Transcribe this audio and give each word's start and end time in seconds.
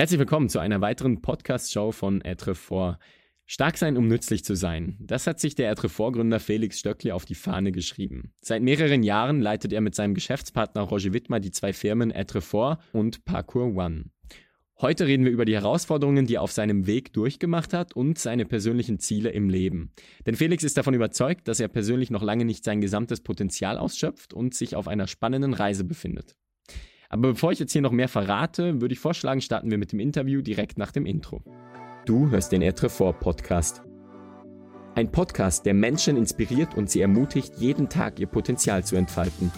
Herzlich 0.00 0.18
willkommen 0.18 0.48
zu 0.48 0.60
einer 0.60 0.80
weiteren 0.80 1.20
Podcast-Show 1.20 1.92
von 1.92 2.22
Etrefort. 2.22 2.98
Stark 3.44 3.76
sein, 3.76 3.98
um 3.98 4.08
nützlich 4.08 4.42
zu 4.42 4.54
sein. 4.54 4.96
Das 4.98 5.26
hat 5.26 5.38
sich 5.40 5.54
der 5.54 5.70
Etrefort-Gründer 5.70 6.40
Felix 6.40 6.78
Stöckli 6.78 7.12
auf 7.12 7.26
die 7.26 7.34
Fahne 7.34 7.70
geschrieben. 7.70 8.32
Seit 8.40 8.62
mehreren 8.62 9.02
Jahren 9.02 9.42
leitet 9.42 9.74
er 9.74 9.82
mit 9.82 9.94
seinem 9.94 10.14
Geschäftspartner 10.14 10.80
Roger 10.84 11.12
Wittmer 11.12 11.38
die 11.38 11.50
zwei 11.50 11.74
Firmen 11.74 12.10
Etrefort 12.10 12.78
und 12.94 13.26
Parkour 13.26 13.76
One. 13.76 14.06
Heute 14.80 15.06
reden 15.06 15.26
wir 15.26 15.32
über 15.32 15.44
die 15.44 15.52
Herausforderungen, 15.52 16.24
die 16.24 16.36
er 16.36 16.42
auf 16.42 16.52
seinem 16.52 16.86
Weg 16.86 17.12
durchgemacht 17.12 17.74
hat 17.74 17.94
und 17.94 18.18
seine 18.18 18.46
persönlichen 18.46 19.00
Ziele 19.00 19.28
im 19.28 19.50
Leben. 19.50 19.92
Denn 20.24 20.34
Felix 20.34 20.64
ist 20.64 20.78
davon 20.78 20.94
überzeugt, 20.94 21.46
dass 21.46 21.60
er 21.60 21.68
persönlich 21.68 22.10
noch 22.10 22.22
lange 22.22 22.46
nicht 22.46 22.64
sein 22.64 22.80
gesamtes 22.80 23.20
Potenzial 23.20 23.76
ausschöpft 23.76 24.32
und 24.32 24.54
sich 24.54 24.76
auf 24.76 24.88
einer 24.88 25.06
spannenden 25.06 25.52
Reise 25.52 25.84
befindet. 25.84 26.36
Aber 27.12 27.30
bevor 27.30 27.50
ich 27.50 27.58
jetzt 27.58 27.72
hier 27.72 27.82
noch 27.82 27.90
mehr 27.90 28.08
verrate, 28.08 28.80
würde 28.80 28.94
ich 28.94 29.00
vorschlagen, 29.00 29.40
starten 29.40 29.70
wir 29.70 29.78
mit 29.78 29.90
dem 29.90 29.98
Interview 29.98 30.42
direkt 30.42 30.78
nach 30.78 30.92
dem 30.92 31.06
Intro. 31.06 31.42
Du 32.06 32.30
hörst 32.30 32.52
den 32.52 32.62
Etrefort 32.62 33.18
Podcast. 33.18 33.82
Ein 34.94 35.10
Podcast, 35.10 35.66
der 35.66 35.74
Menschen 35.74 36.16
inspiriert 36.16 36.76
und 36.76 36.88
sie 36.88 37.00
ermutigt, 37.00 37.54
jeden 37.58 37.88
Tag 37.88 38.20
ihr 38.20 38.28
Potenzial 38.28 38.84
zu 38.84 38.94
entfalten. 38.94 39.50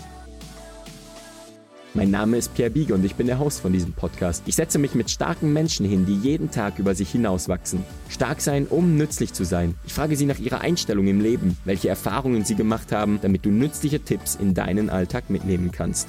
Mein 1.92 2.11
Name 2.11 2.38
ist 2.38 2.55
Pierre 2.55 2.70
Biege 2.70 2.95
und 2.95 3.05
ich 3.05 3.16
bin 3.16 3.27
der 3.27 3.38
Host 3.38 3.61
von 3.61 3.75
diesem 3.75 3.92
Podcast. 3.92 4.45
Ich 4.47 4.56
setze 4.56 4.78
mich 4.78 4.95
mit 4.95 5.11
starken 5.11 5.53
Menschen 5.53 5.84
hin, 5.84 6.06
die 6.06 6.16
jeden 6.16 6.50
Tag 6.50 6.78
über 6.78 6.95
sich 6.95 7.11
hinauswachsen. 7.11 7.84
Stark 8.09 8.41
sein, 8.41 8.66
um 8.66 8.97
nützlich 8.97 9.34
zu 9.34 9.45
sein. 9.45 9.75
Ich 9.84 9.92
frage 9.92 10.16
sie 10.16 10.25
nach 10.25 10.39
ihrer 10.39 10.62
Einstellung 10.62 11.06
im 11.06 11.20
Leben, 11.20 11.59
welche 11.66 11.91
Erfahrungen 11.91 12.47
sie 12.47 12.55
gemacht 12.55 12.92
haben, 12.92 13.19
damit 13.20 13.45
du 13.45 13.50
nützliche 13.50 14.00
Tipps 14.00 14.37
in 14.37 14.55
deinen 14.55 14.89
Alltag 14.89 15.28
mitnehmen 15.28 15.70
kannst. 15.70 16.09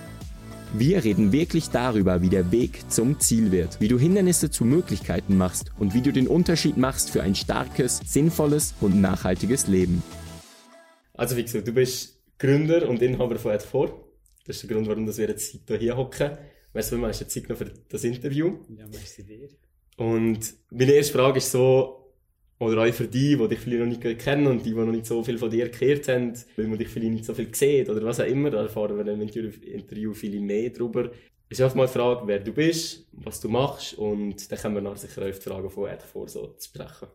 Wir 0.76 1.04
reden 1.04 1.32
wirklich 1.32 1.70
darüber, 1.70 2.24
wie 2.24 2.30
der 2.30 2.52
Weg 2.52 2.92
zum 2.92 3.20
Ziel 3.20 3.52
wird, 3.52 3.80
wie 3.80 3.88
du 3.88 4.00
Hindernisse 4.00 4.50
zu 4.50 4.66
Möglichkeiten 4.66 5.38
machst 5.38 5.72
und 5.78 5.94
wie 5.94 6.02
du 6.02 6.12
den 6.12 6.28
Unterschied 6.28 6.78
machst 6.78 7.12
für 7.12 7.22
ein 7.22 7.36
starkes, 7.36 8.02
sinnvolles 8.04 8.74
und 8.82 9.00
nachhaltiges 9.00 9.68
Leben. 9.68 10.02
Also 11.14 11.38
wie 11.38 11.44
gesagt, 11.44 11.68
du 11.68 11.74
bist 11.74 12.20
Gründer 12.40 12.90
und 12.90 13.04
Inhaber 13.04 13.38
von 13.38 13.52
Ad4. 13.52 13.92
Das 14.48 14.56
ist 14.56 14.64
der 14.64 14.76
Grund, 14.76 14.88
warum 14.88 15.06
wir 15.06 15.28
jetzt 15.28 15.56
hier 15.68 15.96
hocken. 15.96 16.32
Weißt 16.74 16.92
du, 16.92 17.06
hast 17.06 17.22
du 17.22 17.28
Zeit 17.28 17.50
noch 17.50 17.58
für 17.58 17.72
das 17.90 18.04
Interview? 18.04 18.58
Ja, 18.76 18.88
merci 18.88 19.24
dir. 19.24 19.50
Und 19.98 20.56
meine 20.72 20.94
erste 20.94 21.14
Frage 21.14 21.38
ist 21.38 21.52
so, 21.52 22.03
oder 22.64 22.84
auch 22.84 22.94
für 22.94 23.08
die, 23.08 23.38
die 23.38 23.48
dich 23.48 23.60
vielleicht 23.60 23.80
noch 23.80 23.88
nicht 23.88 24.20
kennen 24.20 24.48
und 24.48 24.66
die, 24.66 24.72
die 24.72 24.76
noch 24.76 24.86
nicht 24.86 25.06
so 25.06 25.24
viel 25.24 25.38
von 25.38 25.50
dir 25.50 25.70
gehört 25.70 26.08
haben, 26.08 26.34
weil 26.56 26.68
man 26.68 26.78
dich 26.78 26.90
vielleicht 26.90 27.14
nicht 27.14 27.26
so 27.26 27.34
viel 27.34 27.54
sieht 27.54 27.90
oder 27.90 28.04
was 28.04 28.20
auch 28.20 28.26
immer, 28.26 28.50
da 28.50 28.62
erfahren 28.62 28.98
wir 28.98 29.08
im 29.14 29.22
Interview 29.22 30.14
viel 30.14 30.40
mehr 30.40 30.70
darüber. 30.70 31.12
Es 31.50 31.60
ist 31.60 31.62
einfach 31.62 31.76
mal 31.76 31.88
die 31.88 31.94
Frage, 31.94 32.28
wer 32.28 32.40
du 32.40 32.52
bist, 32.52 33.08
was 33.12 33.40
du 33.40 33.50
machst 33.50 33.94
und 33.96 34.52
dann 34.52 34.60
können 34.60 34.76
wir 34.76 34.82
nachher 34.82 34.98
sicher 34.98 35.28
auf 35.28 35.38
die 35.38 35.50
Frage 35.50 35.70
von 35.70 35.90
Ed 35.90 36.02
vor 36.02 36.28
so 36.28 36.48
zu 36.48 36.70
sprechen. 36.70 37.08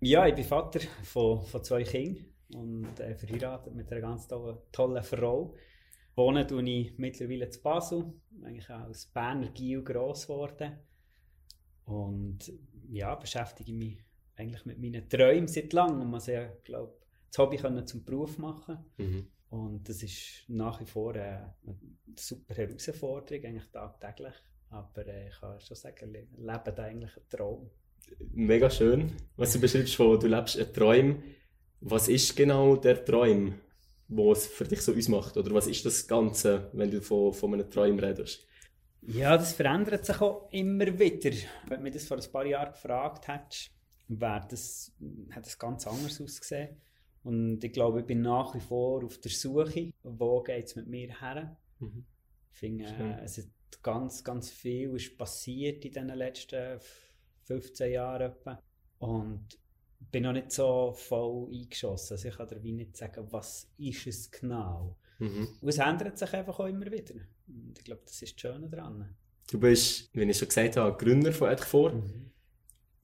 Ja, 0.00 0.26
ich 0.26 0.34
bin 0.34 0.44
Vater 0.44 0.80
von, 1.02 1.42
von 1.44 1.62
zwei 1.64 1.82
Kindern 1.84 2.26
und 2.54 3.00
äh, 3.00 3.14
verheiratet 3.14 3.74
mit 3.74 3.90
einer 3.90 4.00
ganz 4.00 4.28
tollen, 4.28 4.58
tollen 4.72 5.02
Frau. 5.02 5.54
Wohne 6.16 6.46
tue 6.46 6.62
ich 6.68 6.96
mittlerweile 6.98 7.48
zu 7.48 7.60
Basel, 7.62 8.12
eigentlich 8.44 8.70
auch 8.70 8.80
als 8.80 9.06
Berner 9.06 9.48
Gil 9.48 9.82
gross 9.82 10.26
geworden. 10.26 10.78
Und 11.86 12.52
ja, 12.88 13.14
beschäftige 13.14 13.72
mich 13.72 14.03
eigentlich 14.36 14.64
mit 14.64 14.78
meinen 14.78 15.08
Träumen 15.08 15.48
seit 15.48 15.72
langem 15.72 16.02
und 16.02 16.10
man 16.10 16.22
ja, 16.26 16.48
glaube 16.64 16.94
das 17.34 17.38
Hobby 17.38 17.56
können 17.56 17.86
zum 17.86 18.04
Beruf 18.04 18.38
machen. 18.38 18.78
Mhm. 18.96 19.26
Und 19.50 19.88
das 19.88 20.02
ist 20.02 20.44
nach 20.48 20.80
wie 20.80 20.86
vor 20.86 21.14
eine, 21.14 21.54
eine 21.66 21.76
super 22.16 22.54
Herausforderung, 22.54 23.44
eigentlich 23.44 23.70
tagtäglich. 23.72 24.34
Aber 24.70 25.06
äh, 25.06 25.28
ich 25.28 25.40
kann 25.40 25.60
schon 25.60 25.76
sagen, 25.76 26.12
leben 26.12 26.74
da 26.74 26.82
eigentlich 26.82 27.16
ein 27.16 27.28
Traum. 27.28 27.70
Mega 28.32 28.68
schön, 28.70 29.12
was 29.36 29.52
du 29.52 29.60
beschreibst, 29.60 29.96
von 29.96 30.18
du 30.18 30.26
lebst 30.26 30.58
einen 30.58 30.72
Traum. 30.72 31.22
Was 31.80 32.08
ist 32.08 32.36
genau 32.36 32.76
der 32.76 33.04
Traum, 33.04 33.54
was 34.08 34.38
es 34.38 34.46
für 34.46 34.64
dich 34.64 34.80
so 34.80 34.94
ausmacht? 34.94 35.36
Oder 35.36 35.52
was 35.54 35.66
ist 35.66 35.84
das 35.84 36.06
Ganze, 36.06 36.70
wenn 36.72 36.90
du 36.90 37.00
von, 37.00 37.32
von 37.32 37.54
einem 37.54 37.70
Traum 37.70 37.98
redest? 37.98 38.46
Ja, 39.02 39.36
das 39.36 39.52
verändert 39.52 40.06
sich 40.06 40.20
auch 40.20 40.48
immer 40.50 40.98
wieder. 40.98 41.30
Wenn 41.68 41.78
du 41.78 41.82
mich 41.82 41.94
das 41.94 42.06
vor 42.06 42.16
ein 42.16 42.32
paar 42.32 42.46
Jahren 42.46 42.72
gefragt 42.72 43.28
hättest, 43.28 43.73
wäre 44.08 44.46
das, 44.48 44.92
hat 45.30 45.46
das 45.46 45.58
ganz 45.58 45.86
anders 45.86 46.20
ausgesehen. 46.20 46.76
Und 47.22 47.64
ich 47.64 47.72
glaube, 47.72 48.00
ich 48.00 48.06
bin 48.06 48.20
nach 48.20 48.54
wie 48.54 48.60
vor 48.60 49.04
auf 49.04 49.18
der 49.18 49.30
Suche, 49.30 49.92
wo 50.02 50.42
geht 50.42 50.66
es 50.66 50.76
mit 50.76 50.86
mir 50.86 51.20
her. 51.20 51.56
Mhm. 51.78 52.04
Ich 52.52 52.58
finde, 52.58 52.84
äh, 52.84 53.24
es 53.24 53.38
ist 53.38 53.50
ganz, 53.82 54.22
ganz 54.22 54.50
viel 54.50 54.94
ist 54.94 55.16
passiert 55.16 55.84
in 55.84 55.92
den 55.92 56.08
letzten 56.08 56.78
15 57.44 57.92
Jahren. 57.92 58.32
Etwa. 58.32 58.62
Und 58.98 59.58
bin 60.10 60.22
noch 60.24 60.32
nicht 60.32 60.52
so 60.52 60.92
voll 60.92 61.48
eingeschossen. 61.52 62.14
Also 62.14 62.28
ich 62.28 62.36
kann 62.36 62.48
dir 62.48 62.62
wie 62.62 62.72
nicht 62.72 62.96
sagen, 62.96 63.26
was 63.30 63.68
ist 63.78 64.06
es 64.06 64.30
genau. 64.30 64.96
Mhm. 65.18 65.48
Und 65.60 65.68
es 65.68 65.78
ändert 65.78 66.18
sich 66.18 66.32
einfach 66.32 66.58
auch 66.60 66.66
immer 66.66 66.90
wieder. 66.90 67.14
Und 67.46 67.78
ich 67.78 67.84
glaube, 67.84 68.02
das 68.04 68.20
ist 68.22 68.34
das 68.34 68.40
Schöne 68.40 68.68
daran. 68.68 69.14
Du 69.50 69.58
bist, 69.58 70.10
wie 70.14 70.22
ich 70.22 70.36
schon 70.36 70.48
gesagt 70.48 70.76
habe, 70.76 70.96
Gründer 70.96 71.32
von 71.32 71.50
Edgefor. 71.50 71.92
Mhm. 71.92 72.30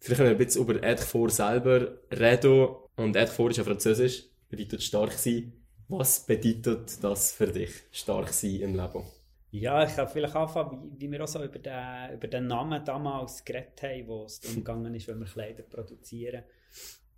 Vielleicht 0.00 0.18
können 0.18 0.30
wir 0.30 0.36
ein 0.36 0.44
bisschen 0.44 0.62
über 0.62 0.82
Edgefor 0.82 1.30
selber 1.30 1.98
reden. 2.10 2.68
Und 2.96 3.16
Edgefor 3.16 3.50
ist 3.50 3.58
ja 3.58 3.64
französisch, 3.64 4.24
bedeutet 4.48 4.82
stark 4.82 5.12
sein. 5.12 5.52
Was 5.88 6.24
bedeutet 6.26 7.02
das 7.02 7.32
für 7.32 7.48
dich, 7.48 7.70
stark 7.90 8.28
sein 8.28 8.60
im 8.60 8.74
Leben? 8.74 9.04
Ja, 9.50 9.84
ich 9.84 9.96
kann 9.96 10.08
vielleicht 10.08 10.36
anfangen, 10.36 10.82
wie, 10.82 11.00
wie 11.00 11.10
wir 11.10 11.24
auch 11.24 11.28
so 11.28 11.42
über 11.42 11.58
den, 11.58 12.14
über 12.14 12.28
den 12.28 12.46
Namen 12.46 12.84
damals 12.84 13.44
geredet 13.44 13.82
haben, 13.82 14.06
wo 14.06 14.24
es 14.24 14.40
darum 14.40 14.58
gegangen 14.58 14.94
ist, 14.94 15.08
wenn 15.08 15.18
wir 15.18 15.26
Kleider 15.26 15.64
produzieren. 15.64 16.44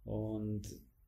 Und 0.04 0.62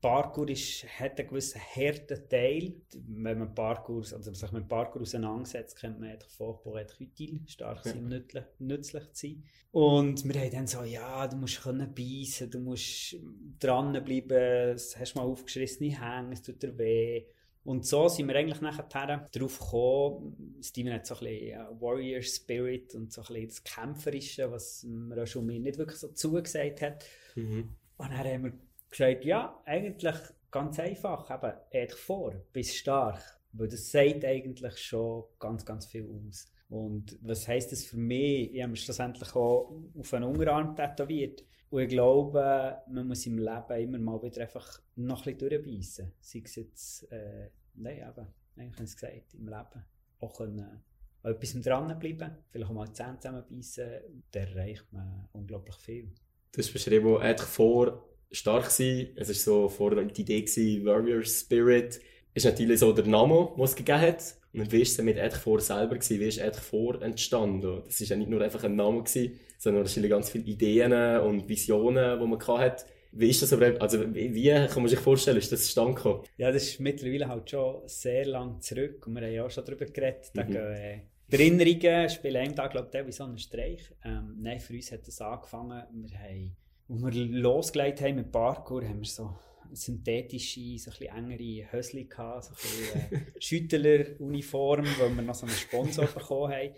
Parkour 0.05 0.47
ist, 0.49 0.85
hat 0.99 1.19
einen 1.19 1.29
gewissen 1.29 1.59
harten 1.59 2.29
Teil. 2.29 2.75
Wenn 3.07 3.39
man 3.39 3.55
Parkour, 3.55 4.03
also 4.13 4.31
sich 4.31 4.51
mit 4.51 4.67
Parkour 4.67 5.01
auseinandersetzt, 5.01 5.79
kennt 5.79 5.99
man 5.99 6.15
Vorbau 6.27 6.77
util, 6.99 7.41
stark 7.47 7.83
sein, 7.83 8.07
nützlich, 8.07 8.43
nützlich 8.59 9.11
zu 9.13 9.27
sein. 9.27 9.43
Und 9.71 10.23
wir 10.23 10.39
haben 10.39 10.51
dann 10.51 10.67
so, 10.67 10.83
ja, 10.83 11.27
du 11.27 11.37
musst 11.37 11.63
können 11.63 11.91
beißen, 11.91 12.51
du 12.51 12.59
musst 12.59 13.15
dranbleiben, 13.59 14.77
hast 14.77 15.15
mal 15.15 15.23
aufgeschrissene 15.23 15.99
Hänge, 15.99 16.33
es 16.33 16.43
tut 16.43 16.61
dir 16.61 16.77
weh. 16.77 17.25
Und 17.63 17.87
so 17.87 18.07
sind 18.07 18.27
wir 18.27 18.35
eigentlich 18.35 18.61
nachher 18.61 18.85
darauf 19.31 19.59
gekommen, 19.59 20.61
Steven 20.61 20.93
hat 20.93 21.07
so 21.07 21.15
ein 21.15 21.21
bisschen 21.21 21.81
Warrior 21.81 22.21
Spirit 22.21 22.93
und 22.93 23.11
so 23.11 23.21
ein 23.21 23.27
bisschen 23.27 23.47
das 23.47 23.63
Kämpferische, 23.63 24.51
was 24.51 24.83
mir 24.83 25.23
auch 25.23 25.25
schon 25.25 25.47
mir 25.47 25.59
nicht 25.59 25.79
wirklich 25.79 25.97
so 25.97 26.09
zugesagt 26.09 26.83
hat. 26.83 27.03
Mhm. 27.33 27.75
Und 27.97 28.09
dann 28.11 28.17
haben 28.17 28.43
wir 28.43 28.53
gesagt, 28.97 29.25
ja, 29.25 29.61
eigentlich 29.65 30.15
ganz 30.51 30.79
einfach, 30.79 31.29
eben, 31.29 31.57
ehrlich 31.71 31.95
vor, 31.95 32.33
bist 32.53 32.75
stark. 32.75 33.21
Weil 33.51 33.67
das 33.67 33.91
sagt 33.91 34.25
eigentlich 34.25 34.77
schon 34.77 35.25
ganz, 35.39 35.65
ganz 35.65 35.85
viel 35.85 36.07
aus. 36.09 36.51
Und 36.69 37.17
was 37.21 37.47
heisst 37.47 37.71
das 37.71 37.85
für 37.85 37.97
mich? 37.97 38.53
Ich 38.53 38.61
habe 38.61 38.71
mich 38.71 38.83
schlussendlich 38.83 39.35
auch 39.35 39.81
auf 39.97 40.13
einen 40.13 40.25
Unterarm 40.25 40.75
tätowiert. 40.75 41.43
Und 41.69 41.81
ich 41.81 41.89
glaube, 41.89 42.77
man 42.89 43.07
muss 43.07 43.25
im 43.25 43.37
Leben 43.37 43.79
immer 43.79 43.99
mal 43.99 44.21
wieder 44.23 44.41
einfach 44.41 44.81
noch 44.95 45.25
ein 45.25 45.35
bisschen 45.35 45.49
durchbeissen. 45.49 46.13
Sei 46.19 46.41
es 46.43 46.55
jetzt, 46.55 47.11
äh, 47.11 47.49
nein, 47.75 47.97
eben, 47.97 48.27
eigentlich 48.57 48.75
habe 48.75 48.83
ich 48.83 48.89
es 48.91 48.95
gesagt, 48.95 49.33
im 49.33 49.47
Leben. 49.47 49.85
Auch 50.19 50.37
können, 50.37 50.83
etwas 51.23 51.61
dranbleiben, 51.61 52.37
vielleicht 52.49 52.69
auch 52.69 52.73
mal 52.73 52.85
die 52.87 52.93
Zähne 52.93 53.19
zusammenbeissen, 53.19 53.89
da 54.31 54.39
erreicht 54.39 54.85
man 54.91 55.27
unglaublich 55.33 55.75
viel. 55.77 56.11
Du 56.51 56.59
hast 56.59 56.71
beschrieben, 56.71 57.17
eigentlich 57.17 57.49
vor 57.49 58.14
stark 58.31 58.69
sein. 58.69 59.09
Es 59.15 59.27
war 59.27 59.35
so 59.35 59.69
vor 59.69 59.95
die 59.95 60.21
Idee 60.21 60.41
gewesen, 60.41 60.85
Warrior 60.85 61.23
Spirit. 61.23 61.99
Ist 62.33 62.45
natürlich 62.45 62.79
so 62.79 62.91
der 62.91 63.05
Name, 63.05 63.49
den 63.55 63.63
es 63.63 63.75
gegeben 63.75 64.01
hat. 64.01 64.35
Und 64.53 64.71
wie 64.71 64.77
war 64.77 64.81
es 64.81 64.97
mit 65.01 65.17
Edgefor 65.17 65.59
selber 65.59 65.95
gewesen? 65.95 66.19
Wie 66.19 66.27
ist 66.27 66.37
Edgefor 66.37 67.01
entstanden? 67.01 67.81
Das 67.85 68.01
war 68.01 68.07
ja 68.07 68.15
nicht 68.15 68.29
nur 68.29 68.41
einfach 68.41 68.63
ein 68.63 68.75
Name 68.75 69.03
gewesen, 69.03 69.39
sondern 69.57 69.83
wahrscheinlich 69.83 70.11
ganz 70.11 70.29
viele 70.29 70.45
Ideen 70.45 70.93
und 71.21 71.47
Visionen, 71.47 72.19
die 72.19 72.25
man 72.25 72.47
hatte. 72.47 72.85
Wie 73.17 73.29
ist 73.29 73.41
das 73.41 73.53
überhaupt, 73.53 73.81
also 73.81 74.13
wie, 74.13 74.33
wie 74.33 74.49
kann 74.49 74.83
man 74.83 74.89
sich 74.89 74.99
vorstellen, 74.99 75.37
ist 75.37 75.51
das 75.51 75.65
zustande 75.65 75.93
gekommen? 75.93 76.23
Ja, 76.37 76.51
das 76.51 76.63
ist 76.63 76.79
mittlerweile 76.81 77.29
halt 77.29 77.49
schon 77.49 77.81
sehr 77.85 78.25
lang 78.25 78.59
zurück 78.59 79.07
und 79.07 79.15
wir 79.15 79.21
haben 79.21 79.33
ja 79.33 79.45
auch 79.45 79.49
schon 79.49 79.63
darüber 79.63 79.85
geredet. 79.85 80.31
Mhm. 80.33 80.51
Da 80.51 80.75
äh, 80.75 80.99
die 81.27 81.35
Erinnerungen 81.35 82.09
spielen 82.09 82.35
einem 82.35 82.55
da, 82.55 82.67
glaube 82.67 82.89
ich, 82.93 83.07
wie 83.07 83.11
so 83.13 83.23
einen 83.23 83.37
Streich. 83.37 83.89
Ähm, 84.03 84.35
nein, 84.41 84.59
für 84.59 84.73
uns 84.73 84.91
hat 84.91 85.07
das 85.07 85.21
angefangen, 85.21 85.81
wir 85.93 86.19
haben 86.19 86.57
als 86.89 87.01
wir 87.01 87.25
losgelegt 87.25 88.01
haben 88.01 88.15
mit 88.15 88.31
Parkour, 88.31 88.83
haben 88.83 88.99
wir 88.99 89.07
so 89.07 89.35
synthetische, 89.71 90.77
so 90.77 90.91
ein 90.91 91.27
engere 91.27 91.71
Hösli 91.71 92.05
gehabt, 92.05 92.45
so 92.45 92.51
ein 92.51 92.55
bisschen 92.55 93.11
äh, 93.11 93.31
Schüttler-Uniform, 93.41 94.85
weil 94.99 95.15
wir 95.15 95.23
noch 95.23 95.35
so 95.35 95.45
einen 95.45 95.55
Sponsor 95.55 96.05
bekommen 96.05 96.53
haben. 96.53 96.75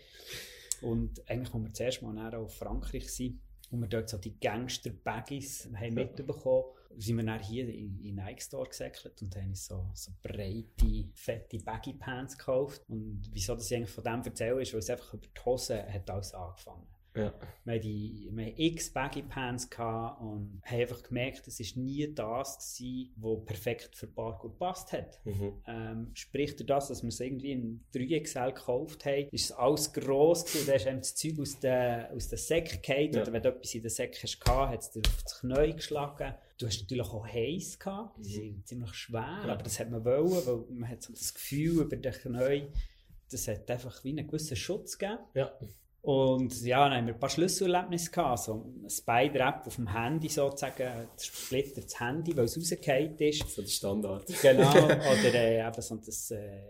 Und 0.81 1.29
eigentlich, 1.29 1.53
als 1.53 1.63
wir 1.63 1.73
zuerst 1.73 2.01
mal 2.01 2.35
auf 2.35 2.55
Frankreich 2.55 3.09
sind, 3.11 3.39
und 3.69 3.81
wir 3.81 3.87
dort 3.87 4.07
so 4.07 4.17
die 4.17 4.39
Gangster-Baggies 4.39 5.69
haben 5.75 5.93
mitbekommen, 5.93 6.63
sind 6.95 7.17
wir 7.17 7.25
dann 7.25 7.43
hier 7.43 7.67
in, 7.67 7.99
in 7.99 8.15
Nike 8.15 8.41
Store 8.41 8.67
gesäckelt 8.67 9.21
und 9.21 9.35
haben 9.35 9.53
so, 9.53 9.89
so 9.93 10.11
breite, 10.23 11.09
fette 11.13 11.57
Baggy-Pants 11.59 12.37
gekauft. 12.37 12.81
Und 12.87 13.29
wieso 13.33 13.55
das 13.55 13.69
ich 13.69 13.75
eigentlich 13.75 13.91
von 13.91 14.05
dem 14.05 14.21
erzähle, 14.23 14.61
ist, 14.61 14.71
weil 14.71 14.79
es 14.79 14.89
einfach 14.89 15.13
über 15.13 15.27
die 15.27 15.45
Hose 15.45 15.85
hat 15.85 16.09
alles 16.09 16.33
angefangen 16.33 16.87
Ja. 17.15 17.33
Wir 17.63 17.73
hatten, 17.73 17.81
die, 17.81 18.29
wir 18.31 18.45
hatten 18.45 18.55
x 18.61 18.91
Baggy 18.93 19.23
Pants 19.23 19.69
gehabt 19.69 20.21
und 20.21 20.61
haben 20.65 20.79
einfach 20.81 21.01
gemerkt, 21.03 21.47
es 21.47 21.59
war 21.59 21.83
nie 21.83 22.13
das, 22.13 22.57
gewesen, 22.77 23.13
was 23.17 23.45
perfekt 23.45 23.95
für 23.95 24.07
Parkour 24.07 24.51
gepasst 24.51 24.91
hat. 24.93 25.19
Mhm. 25.25 25.53
Ähm, 25.65 26.11
sprich 26.13 26.55
durch 26.55 26.67
das, 26.67 26.89
dass 26.89 27.01
wir 27.01 27.09
es 27.09 27.19
irgendwie 27.19 27.51
in 27.51 27.83
3XL 27.93 28.53
gekauft 28.53 29.05
haben, 29.05 29.27
ist 29.31 29.45
es 29.45 29.51
alles 29.51 29.91
gross 29.93 30.45
gewesen. 30.45 30.67
Da 30.67 30.73
ist 30.73 30.87
einem 30.87 30.99
das 30.99 31.15
Zeug 31.15 31.39
aus 31.39 31.59
den, 31.59 32.05
aus 32.05 32.27
den 32.27 32.37
Säcken 32.37 32.81
gefallen. 32.81 33.13
Ja. 33.13 33.21
Oder 33.23 33.33
wenn 33.33 33.41
du 33.41 33.49
etwas 33.49 33.73
in 33.73 33.81
den 33.81 33.89
Säcken 33.89 34.19
hast, 34.21 34.45
hat 34.45 34.79
es 34.81 34.91
dir 34.91 35.01
auf 35.05 35.23
das 35.23 35.39
Knie 35.39 35.73
geschlagen. 35.73 36.33
Du 36.59 36.65
hast 36.65 36.81
natürlich 36.81 37.07
auch 37.07 37.27
heiß 37.27 37.79
gehabt. 37.79 38.17
Die 38.25 38.29
sind 38.33 38.67
ziemlich 38.67 38.93
schwer, 38.93 39.41
Ja. 39.45 39.53
aber 39.53 39.63
das 39.63 39.79
hat 39.79 39.89
man 39.91 40.03
wollen, 40.03 40.45
weil 40.45 40.65
man 40.75 40.89
hat 40.89 41.03
so 41.03 41.13
das 41.13 41.33
Gefühl 41.33 41.81
über 41.81 41.95
den 41.95 42.11
Knie, 42.11 42.67
das 43.29 43.47
hat 43.47 43.69
einfach 43.69 44.03
wie 44.03 44.11
einen 44.11 44.25
gewissen 44.25 44.55
Schutz 44.55 44.97
gegeben. 44.97 45.19
Ja. 45.35 45.51
Und 46.01 46.61
ja, 46.61 46.87
dann 46.87 46.99
haben 46.99 47.07
wir 47.07 47.15
ein 47.15 47.19
paar 47.19 47.29
Schlüsselerlebnisse 47.29 48.11
gehabt. 48.11 48.39
So 48.39 48.73
ein 48.83 48.89
Spider-App 48.89 49.67
auf 49.67 49.75
dem 49.75 49.91
Handy 49.91 50.29
sozusagen, 50.29 51.07
das 51.13 51.25
splittert 51.25 51.85
das 51.85 51.99
Handy, 51.99 52.35
weil 52.37 52.45
es 52.45 52.57
rausgefallen 52.57 53.17
ist. 53.17 53.49
So 53.49 53.61
der 53.61 53.69
Standard. 53.69 54.33
Genau, 54.41 54.71
oder 54.71 55.33
äh, 55.33 55.67
eben 55.67 55.81
so 55.81 55.95
das, 55.97 56.31
äh, 56.31 56.61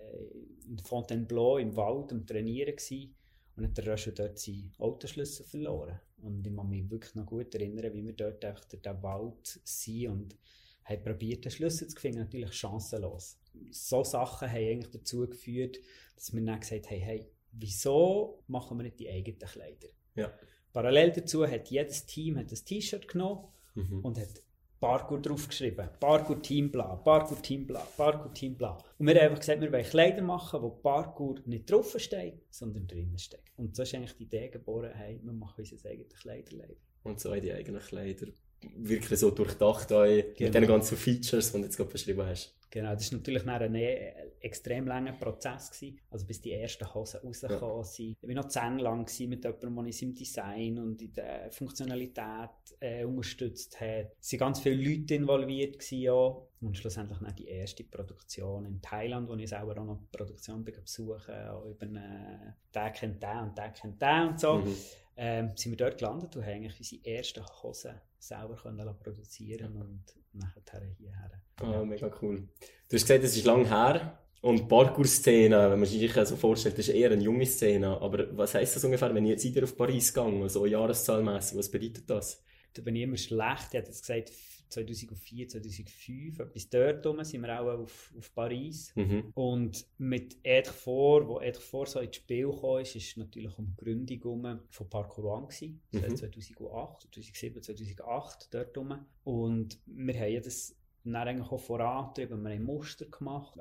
in 0.67 0.79
Fontainebleau 0.79 1.57
im 1.57 1.75
Wald 1.75 2.11
am 2.11 2.25
Trainieren 2.25 2.75
gsi 2.75 3.13
und 3.55 3.65
hat 3.65 3.77
der 3.77 3.87
Röschel 3.87 4.13
dort 4.13 4.39
seinen 4.39 4.71
Autoschlüssel 4.77 5.45
verloren. 5.45 5.99
Und 6.21 6.45
ich 6.45 6.55
kann 6.55 6.69
mich 6.69 6.89
wirklich 6.89 7.15
noch 7.15 7.25
gut 7.25 7.53
erinnern, 7.53 7.93
wie 7.93 8.05
wir 8.05 8.13
dort 8.13 8.43
einfach 8.43 8.65
durch 8.65 8.81
den 8.81 9.03
Wald 9.03 9.59
sind 9.63 10.09
und 10.09 10.35
haben 10.83 11.03
probiert, 11.03 11.45
den 11.45 11.51
Schlüssel 11.51 11.87
zu 11.87 11.99
finden, 11.99 12.19
natürlich 12.19 12.53
chancenlos. 12.53 13.37
So 13.71 14.03
Sachen 14.03 14.49
haben 14.49 14.57
eigentlich 14.57 14.91
dazu 14.91 15.27
geführt, 15.27 15.77
dass 16.15 16.33
wir 16.33 16.41
dann 16.43 16.59
gesagt 16.59 16.89
haben, 16.89 17.01
hey, 17.01 17.29
wieso 17.59 18.43
machen 18.47 18.77
wir 18.77 18.83
nicht 18.83 18.99
die 18.99 19.09
eigenen 19.09 19.39
Kleider? 19.39 19.87
Ja. 20.15 20.31
Parallel 20.73 21.11
dazu 21.11 21.45
hat 21.47 21.69
jedes 21.69 22.05
Team 22.05 22.37
hat 22.37 22.51
ein 22.51 22.65
T-Shirt 22.65 23.07
genommen 23.07 23.45
Mhm. 23.75 23.99
und 24.03 24.17
hat 24.17 24.41
Parkour 24.79 25.19
draufgeschrieben. 25.21 25.89
Parkour 25.99 26.41
Team 26.41 26.71
bla, 26.71 26.95
Parkour 26.97 27.41
Team 27.41 27.65
bla, 27.65 27.79
Parkour 27.97 28.31
Team 28.33 28.55
bla. 28.55 28.77
Und 28.99 29.07
wir 29.07 29.15
haben 29.15 29.21
einfach 29.25 29.39
gesagt, 29.39 29.61
wir 29.61 29.71
wollen 29.71 29.83
Kleider 29.85 30.21
machen, 30.21 30.61
wo 30.61 30.69
Parkour 30.69 31.39
nicht 31.45 31.69
draufsteht, 31.71 32.41
sondern 32.51 32.85
drinnen 32.87 33.17
steckt. 33.17 33.51
Und 33.57 33.75
so 33.75 33.83
ist 33.83 33.93
eigentlich 33.95 34.15
die 34.17 34.23
Idee 34.23 34.49
geboren, 34.49 34.91
hey, 34.93 35.19
wir 35.23 35.33
machen 35.33 35.63
unser 35.71 35.89
eigenes 35.89 36.13
Kleiderlabel. 36.15 36.77
Und 37.03 37.19
so 37.19 37.33
in 37.33 37.41
die 37.43 37.51
eigenen 37.53 37.81
Kleider. 37.81 38.27
Wirklich 38.75 39.19
so 39.19 39.31
durchdacht 39.31 39.89
mit 39.89 40.35
Genau. 40.37 40.51
den 40.51 40.67
ganzen 40.67 40.97
Features, 40.97 41.51
die 41.51 41.57
du 41.59 41.63
jetzt 41.65 41.77
gerade 41.77 41.91
beschrieben 41.91 42.25
hast. 42.25 42.57
Genau, 42.69 42.93
das 42.93 43.11
war 43.11 43.19
natürlich 43.19 43.47
ein 43.47 43.75
äh, 43.75 44.11
extrem 44.41 44.87
langer 44.87 45.13
Prozess. 45.13 45.71
Gewesen. 45.71 45.99
Also 46.11 46.25
bis 46.25 46.41
die 46.41 46.51
ersten 46.51 46.93
Hosen 46.93 47.21
rausgekommen 47.21 47.83
sind. 47.85 48.17
Ich 48.21 48.27
war 48.27 48.35
noch 48.35 48.49
zehn 48.49 48.79
lang 48.79 49.05
gewesen 49.05 49.29
mit 49.29 49.43
jemandem, 49.43 49.75
der 49.75 49.83
uns 49.85 50.01
im 50.01 50.13
Design 50.13 50.79
und 50.79 51.01
in 51.01 51.13
der 51.13 51.51
Funktionalität 51.51 52.49
äh, 52.79 53.05
unterstützt 53.05 53.79
hat. 53.79 54.11
Es 54.19 54.31
waren 54.33 54.39
ganz 54.39 54.59
viele 54.59 54.75
Leute 54.75 55.15
involviert. 55.15 55.79
Gewesen, 55.79 56.09
auch. 56.09 56.47
Und 56.59 56.77
schlussendlich 56.77 57.19
dann 57.19 57.35
die 57.35 57.47
erste 57.47 57.83
Produktion 57.83 58.65
in 58.65 58.81
Thailand, 58.81 59.29
wo 59.29 59.35
ich 59.35 59.47
selber 59.49 59.79
auch 59.79 59.85
noch 59.85 59.99
die 59.99 60.17
Produktion 60.17 60.63
bin 60.63 60.75
besuchen 60.81 61.35
auch 61.47 61.65
über 61.65 61.85
einen, 61.85 62.53
der 62.73 62.89
kennt 62.91 63.21
den 63.21 63.39
und 63.39 63.57
der 63.57 63.69
kennt 63.69 64.01
den 64.01 64.27
und 64.29 64.39
so. 64.39 64.55
Mhm. 64.55 64.75
Ähm, 65.19 65.51
sind 65.55 65.71
wir 65.71 65.77
dort 65.77 65.97
gelandet 65.97 66.35
und 66.35 66.43
haben 66.43 66.53
eigentlich 66.53 66.77
unsere 66.79 67.05
ersten 67.05 67.43
Hosen 67.63 67.99
selber 68.19 68.55
können 68.55 68.95
produzieren 68.99 69.75
und 69.75 70.03
nachher 70.33 70.81
hierher. 70.97 71.31
Ah, 71.61 71.83
mega 71.83 72.11
cool. 72.21 72.47
Du 72.87 72.95
hast 72.95 73.07
gesagt, 73.07 73.23
es 73.23 73.35
ist 73.35 73.45
lang 73.45 73.65
her. 73.65 74.19
Und 74.41 74.59
die 74.59 74.63
Parkour-Szene, 74.65 75.71
wenn 75.71 75.79
man 75.79 75.89
sich 75.89 76.13
so 76.13 76.35
vorstellt, 76.35 76.77
das 76.77 76.87
ist 76.87 76.93
eher 76.93 77.11
eine 77.11 77.23
junge 77.23 77.45
Szene. 77.45 77.99
Aber 77.99 78.37
was 78.37 78.53
heisst 78.53 78.75
das 78.75 78.83
ungefähr, 78.85 79.13
wenn 79.13 79.25
ich 79.25 79.31
jetzt 79.31 79.43
wieder 79.43 79.63
auf 79.63 79.75
Paris 79.75 80.13
gehe, 80.13 80.49
so 80.49 80.65
jahreszahlmässig, 80.65 81.57
was 81.57 81.71
bedeutet 81.71 82.07
das? 82.09 82.43
Da 82.73 82.83
bin 82.83 82.95
ich 82.95 83.01
immer 83.01 83.17
schlecht. 83.17 83.67
Ich 83.69 83.73
hätte 83.73 83.87
jetzt 83.87 84.01
gesagt, 84.01 84.31
2004, 84.69 85.47
2005, 85.49 86.39
etwas 86.39 86.69
dort 86.69 87.05
rum, 87.05 87.23
sind 87.23 87.41
wir 87.41 87.59
auch 87.59 87.79
auf, 87.79 88.13
auf 88.17 88.33
Paris. 88.33 88.91
Mhm. 88.95 89.31
Und 89.33 89.85
mit 89.97 90.37
Edge 90.43 90.71
vor, 90.71 91.27
wo 91.27 91.39
Edge 91.39 91.59
vor 91.59 91.85
so 91.85 91.99
ins 91.99 92.15
Spiel 92.15 92.51
kam, 92.51 92.79
ist, 92.79 92.95
ist 92.95 93.17
natürlich 93.17 93.57
um 93.57 93.67
die 93.67 93.83
Gründung 93.83 94.21
rum 94.23 94.59
von 94.69 94.89
Parkour 94.89 95.25
One 95.25 95.47
gewesen. 95.47 95.81
Mhm. 95.91 96.01
war 96.01 96.15
2008, 96.15 97.01
2007, 97.01 97.63
2008 97.63 98.53
dort 98.53 98.77
rum. 98.77 99.05
Und 99.23 99.79
wir 99.85 100.19
haben 100.19 100.31
ja 100.31 100.39
das 100.39 100.75
dann 101.03 101.27
eigentlich 101.27 101.51
auch 101.51 101.59
vorangetrieben. 101.59 102.41
Wir 102.43 102.51
haben 102.51 102.63
Muster 102.63 103.05
gemacht, 103.05 103.59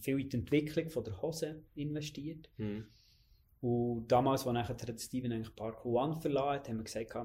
viel 0.00 0.20
in 0.20 0.28
die 0.28 0.36
Entwicklung 0.36 0.88
von 0.90 1.04
der 1.04 1.20
Hose 1.22 1.62
investiert. 1.74 2.50
Mhm. 2.58 2.86
Und 3.60 4.08
damals, 4.08 4.44
als 4.44 4.54
nachher 4.54 4.98
Steven 4.98 5.32
eigentlich 5.32 5.54
Parkour 5.54 6.02
One 6.02 6.16
verlassen 6.16 6.50
hat, 6.50 6.68
haben 6.68 6.78
wir 6.78 6.84
gesagt, 6.84 7.16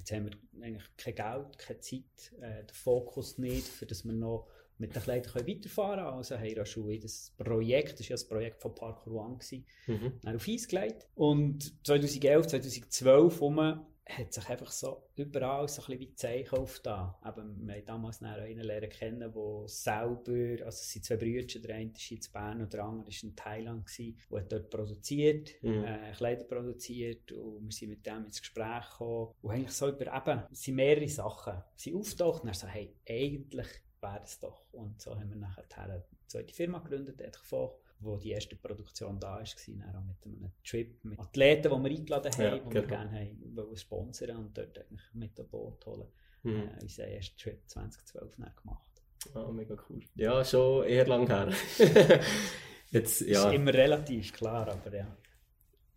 jetzt 0.00 0.12
haben 0.12 0.26
wir 0.26 0.62
eigentlich 0.64 0.84
kein 0.96 1.14
Geld, 1.14 1.58
keine 1.58 1.80
Zeit, 1.80 2.32
äh, 2.40 2.64
den 2.64 2.74
Fokus 2.74 3.38
nicht, 3.38 3.66
für 3.68 3.86
dass 3.86 4.04
wir 4.04 4.12
noch 4.12 4.48
mit 4.78 4.94
den 4.96 5.02
Kleidern 5.02 5.32
können 5.32 5.46
weiterfahren 5.46 5.98
können. 6.00 6.16
Also 6.16 6.36
haben 6.36 6.44
wir 6.44 6.64
schon 6.64 7.00
das 7.00 7.34
Projekt, 7.36 8.00
das 8.00 8.00
war 8.00 8.06
ja 8.08 8.14
das 8.14 8.28
Projekt 8.28 8.62
von 8.62 8.74
Parkour 8.74 9.24
One, 9.26 9.36
gewesen, 9.36 9.66
Mhm. 9.86 10.12
auf 10.34 10.48
Eis 10.48 10.66
gelegt. 10.66 11.06
Und 11.14 11.86
2011, 11.86 12.46
2012 12.46 13.40
rum 13.42 13.86
hat 14.08 14.32
sich 14.32 14.48
einfach 14.48 14.70
so 14.70 15.04
überall 15.14 15.68
so 15.68 15.82
ein 15.82 15.86
bisschen 15.86 16.00
wie 16.00 16.14
Zeichen 16.14 16.58
aufgetan. 16.58 17.14
Eben, 17.26 17.66
wir 17.66 17.74
haben 17.76 17.84
damals 17.86 18.18
dann 18.18 18.34
einen 18.40 18.60
lernen 18.60 18.90
kennen, 18.90 19.32
der 19.32 19.68
selber, 19.68 20.64
also 20.64 20.68
es 20.68 20.90
sind 20.90 21.04
zwei 21.04 21.16
Brüder, 21.16 21.60
der 21.60 21.76
eine 21.76 21.92
ist 21.92 22.10
in 22.10 22.20
Bern 22.32 22.60
und 22.60 22.72
der 22.72 22.84
andere 22.84 23.06
war 23.08 23.22
in 23.22 23.36
Thailand, 23.36 23.86
gewesen, 23.86 24.16
der 24.30 24.40
hat 24.40 24.52
dort 24.52 24.70
produziert, 24.70 25.50
Mhm. 25.62 25.84
äh, 25.84 26.12
Kleider 26.12 26.44
produziert 26.44 27.32
und 27.32 27.66
wir 27.66 27.72
sind 27.72 27.90
mit 27.90 28.04
dem 28.06 28.24
ins 28.24 28.40
Gespräch 28.40 28.90
gekommen. 28.90 29.34
Und 29.42 29.50
eigentlich 29.50 29.72
so 29.72 29.88
über 29.88 30.06
eben, 30.14 30.42
es 30.50 30.62
sind 30.62 30.74
mehrere 30.74 31.08
Sachen. 31.08 31.62
Sie 31.76 31.94
auftaucht 31.94 32.42
und 32.42 32.48
er 32.48 32.54
so, 32.54 32.66
hey, 32.66 32.94
eigentlich 33.08 33.68
wäre 34.00 34.22
es 34.24 34.38
doch. 34.40 34.64
Und 34.72 35.00
so 35.00 35.14
haben 35.14 35.28
wir 35.30 35.36
nachher 35.36 35.64
eine 35.78 36.04
zweite 36.26 36.54
Firma 36.54 36.78
gegründet, 36.78 37.20
Edgefoch, 37.20 37.79
wo 38.00 38.16
die 38.16 38.30
erste 38.30 38.56
Produktion 38.56 39.20
da 39.20 39.38
war, 39.38 39.44
dann 39.44 39.96
auch 39.96 40.04
mit 40.04 40.24
einem 40.24 40.52
Trip 40.64 41.04
mit 41.04 41.18
Athleten, 41.18 41.70
die 41.70 41.90
wir 41.90 41.98
eingeladen 41.98 42.32
haben, 42.32 42.42
Ja, 42.42 42.58
die 42.58 42.64
wir 42.64 42.82
genau. 42.82 42.86
gerne 42.86 43.20
haben, 43.20 43.56
wollen 43.56 43.76
sponsern 43.76 44.36
und 44.36 44.56
dort 44.56 44.78
eigentlich 44.78 45.14
mit 45.14 45.38
an 45.38 45.48
Boot 45.48 45.86
holen. 45.86 46.08
Mhm. 46.42 46.56
Äh, 46.56 46.82
unseren 46.82 47.08
ersten 47.10 47.36
Trip 47.38 47.60
2012 47.66 48.36
dann 48.36 48.52
gemacht. 48.56 48.90
Ah, 49.34 49.50
mega 49.52 49.76
cool. 49.88 50.00
Ja, 50.14 50.42
schon 50.44 50.84
eher 50.86 51.06
lang 51.06 51.26
her. 51.26 51.52
jetzt, 52.90 53.20
ja. 53.20 53.48
Ist 53.48 53.54
immer 53.54 53.74
relativ 53.74 54.32
klar, 54.32 54.68
aber 54.68 54.96
ja. 54.96 55.16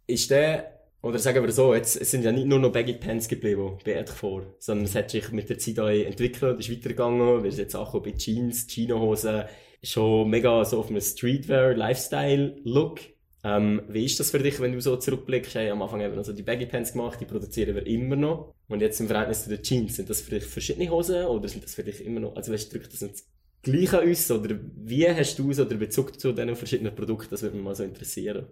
Ist 0.06 0.30
der, 0.30 0.83
oder 1.04 1.20
sagen 1.20 1.44
wir 1.44 1.52
so, 1.52 1.76
jetzt, 1.76 2.00
es 2.00 2.12
sind 2.12 2.24
ja 2.24 2.32
nicht 2.32 2.48
nur 2.48 2.60
noch 2.60 2.72
Baggy 2.72 2.94
Pants 2.94 3.28
geblieben 3.28 3.78
bei 3.84 4.06
vor, 4.06 4.44
sondern 4.58 4.86
es 4.86 4.96
hat 4.96 5.12
sich 5.12 5.32
mit 5.32 5.50
der 5.50 5.60
Zeit 5.60 5.77
auch 5.77 5.89
entwickelt, 5.89 6.60
ist 6.60 6.72
weitergegangen, 6.72 7.44
wir 7.44 7.51
sind 7.51 7.66
jetzt 7.66 7.75
auch 7.75 8.01
bei 8.01 8.12
Jeans, 8.12 8.68
Chinohosen, 8.68 9.44
schon 9.84 10.30
mega 10.30 10.63
so 10.63 10.80
auf 10.80 10.89
einem 10.89 11.01
Streetwear, 11.01 11.74
Lifestyle-Look. 11.74 13.01
Ähm, 13.44 13.82
wie 13.89 14.06
ist 14.06 14.18
das 14.22 14.32
für 14.32 14.39
dich, 14.39 14.62
wenn 14.62 14.72
du 14.72 14.80
so 14.80 14.96
zurückblickst? 14.96 15.56
Hey, 15.56 15.70
am 15.70 15.82
Anfang 15.82 16.01
haben 16.01 16.12
wir 16.12 16.16
noch 16.16 16.24
so 16.24 16.32
die 16.32 16.42
Baggy 16.42 16.68
Pants 16.68 16.94
gemacht, 16.94 17.20
die 17.20 17.25
produzieren 17.25 17.75
wir 17.75 17.86
immer 17.86 18.16
noch. 18.16 18.56
Und 18.70 18.82
jetzt 18.82 19.01
im 19.01 19.08
Verhältnis 19.08 19.44
zu 19.44 19.50
den 19.50 19.62
Jeans, 19.62 19.98
sind 19.98 20.10
das 20.10 20.22
für 20.22 20.39
dich 20.39 20.46
verschiedene 20.46 20.89
Hosen 20.89 21.25
oder 21.25 21.50
sind 21.50 21.66
das 21.66 21.75
für 21.75 21.84
dich 21.84 22.04
immer 22.06 22.22
noch, 22.22 22.38
also 22.38 22.54
weißt, 22.54 22.72
du, 22.72 22.77
drückt 22.77 22.94
das 22.94 23.01
nicht 23.01 23.25
gleich 23.62 23.94
an 23.94 24.08
uns 24.08 24.32
oder 24.32 24.58
wie 24.77 25.10
hast 25.10 25.38
du 25.38 25.51
so 25.51 25.66
den 25.66 25.80
Bezug 25.80 26.18
zu 26.18 26.32
diesen 26.32 26.56
verschiedenen 26.56 26.96
Produkten? 26.96 27.32
Das 27.32 27.42
würde 27.42 27.58
mich 27.58 27.66
mal 27.66 27.75
so 27.75 27.84
interessieren. 27.84 28.48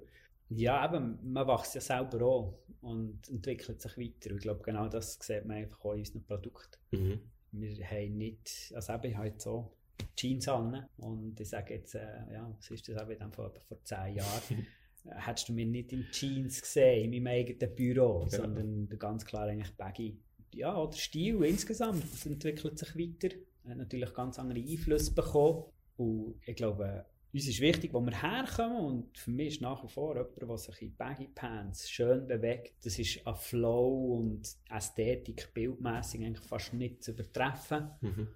Ja, 0.54 0.86
eben, 0.86 1.18
man 1.32 1.48
wächst 1.48 1.76
ja 1.76 1.82
selber 1.82 2.26
auch 2.26 2.60
und 2.82 3.30
entwickelt 3.30 3.82
sich 3.82 3.98
weiter. 3.98 4.32
Ich 4.36 4.42
glaube, 4.42 4.62
genau 4.64 4.88
das 4.90 5.18
sieht 5.22 5.46
man 5.46 5.58
einfach 5.58 5.80
auch 5.86 5.94
in 5.94 6.00
unseren 6.00 6.24
Produkten. 6.26 6.78
Mhm. 6.92 7.20
Wir 7.54 7.86
haben 7.90 8.18
nicht, 8.18 8.72
also 8.76 8.94
eben, 8.94 9.06
ich 9.06 9.16
habe 9.16 9.28
jetzt 9.28 9.44
so 9.44 9.72
Jeans 10.16 10.48
an 10.48 10.86
und 10.98 11.40
ich 11.40 11.50
sage 11.50 11.76
jetzt, 11.76 11.96
äh, 11.96 12.34
ja, 12.34 12.54
was 12.58 12.70
ist 12.70 12.88
das 12.90 13.02
eben 13.02 13.20
dann 13.20 13.32
vor, 13.32 13.52
vor 13.68 13.78
zehn 13.84 14.16
Jahren, 14.16 14.42
äh, 15.06 15.16
hättest 15.16 15.50
du 15.50 15.54
mich 15.54 15.68
nicht 15.68 15.94
in 15.94 16.06
Jeans 16.12 16.62
gesehen, 16.62 17.14
in 17.14 17.24
meinem 17.24 17.34
eigenen 17.48 17.76
Büro, 17.76 18.24
Ja. 18.24 18.40
sondern 18.40 18.90
ganz 19.00 19.26
klar 19.26 19.48
eigentlich 19.48 19.76
Baggy. 19.78 20.18
Ja, 20.54 20.76
oder 20.78 20.94
Stil 20.98 21.44
insgesamt, 21.46 22.04
das 22.12 22.26
entwickelt 22.26 22.78
sich 22.78 22.96
weiter, 22.98 23.36
hat 23.70 23.78
natürlich 23.78 24.14
ganz 24.14 24.38
andere 24.38 24.60
Einflüsse 24.60 25.14
bekommen 25.14 25.64
und 25.98 26.36
ich 26.46 26.56
glaube, 26.56 27.06
uns 27.34 27.48
ist 27.48 27.62
wichtig, 27.62 27.94
wo 27.94 28.02
wir 28.02 28.22
herkommen 28.22 28.78
und 28.78 29.18
für 29.18 29.32
mich 29.32 29.56
ist 29.56 29.62
nach 29.62 29.84
wie 29.84 29.88
vor 29.88 30.16
jemand, 30.16 30.42
der 30.42 30.58
sich 30.58 30.82
in 30.82 30.96
Baggy 30.96 31.28
Pants 31.28 31.90
schön 31.90 32.28
bewegt, 32.28 32.86
das 32.86 33.00
ist 33.00 33.26
an 33.26 33.36
Flow 33.36 34.18
und 34.18 34.56
Ästhetik 34.70 35.54
bildmäßig 35.54 36.22
eigentlich 36.24 36.46
fast 36.46 36.74
nicht 36.74 37.04
zu 37.04 37.12
übertreffen. 37.12 37.90
Mhm. 38.02 38.28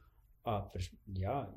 Aber 0.44 0.80
ja, 1.14 1.54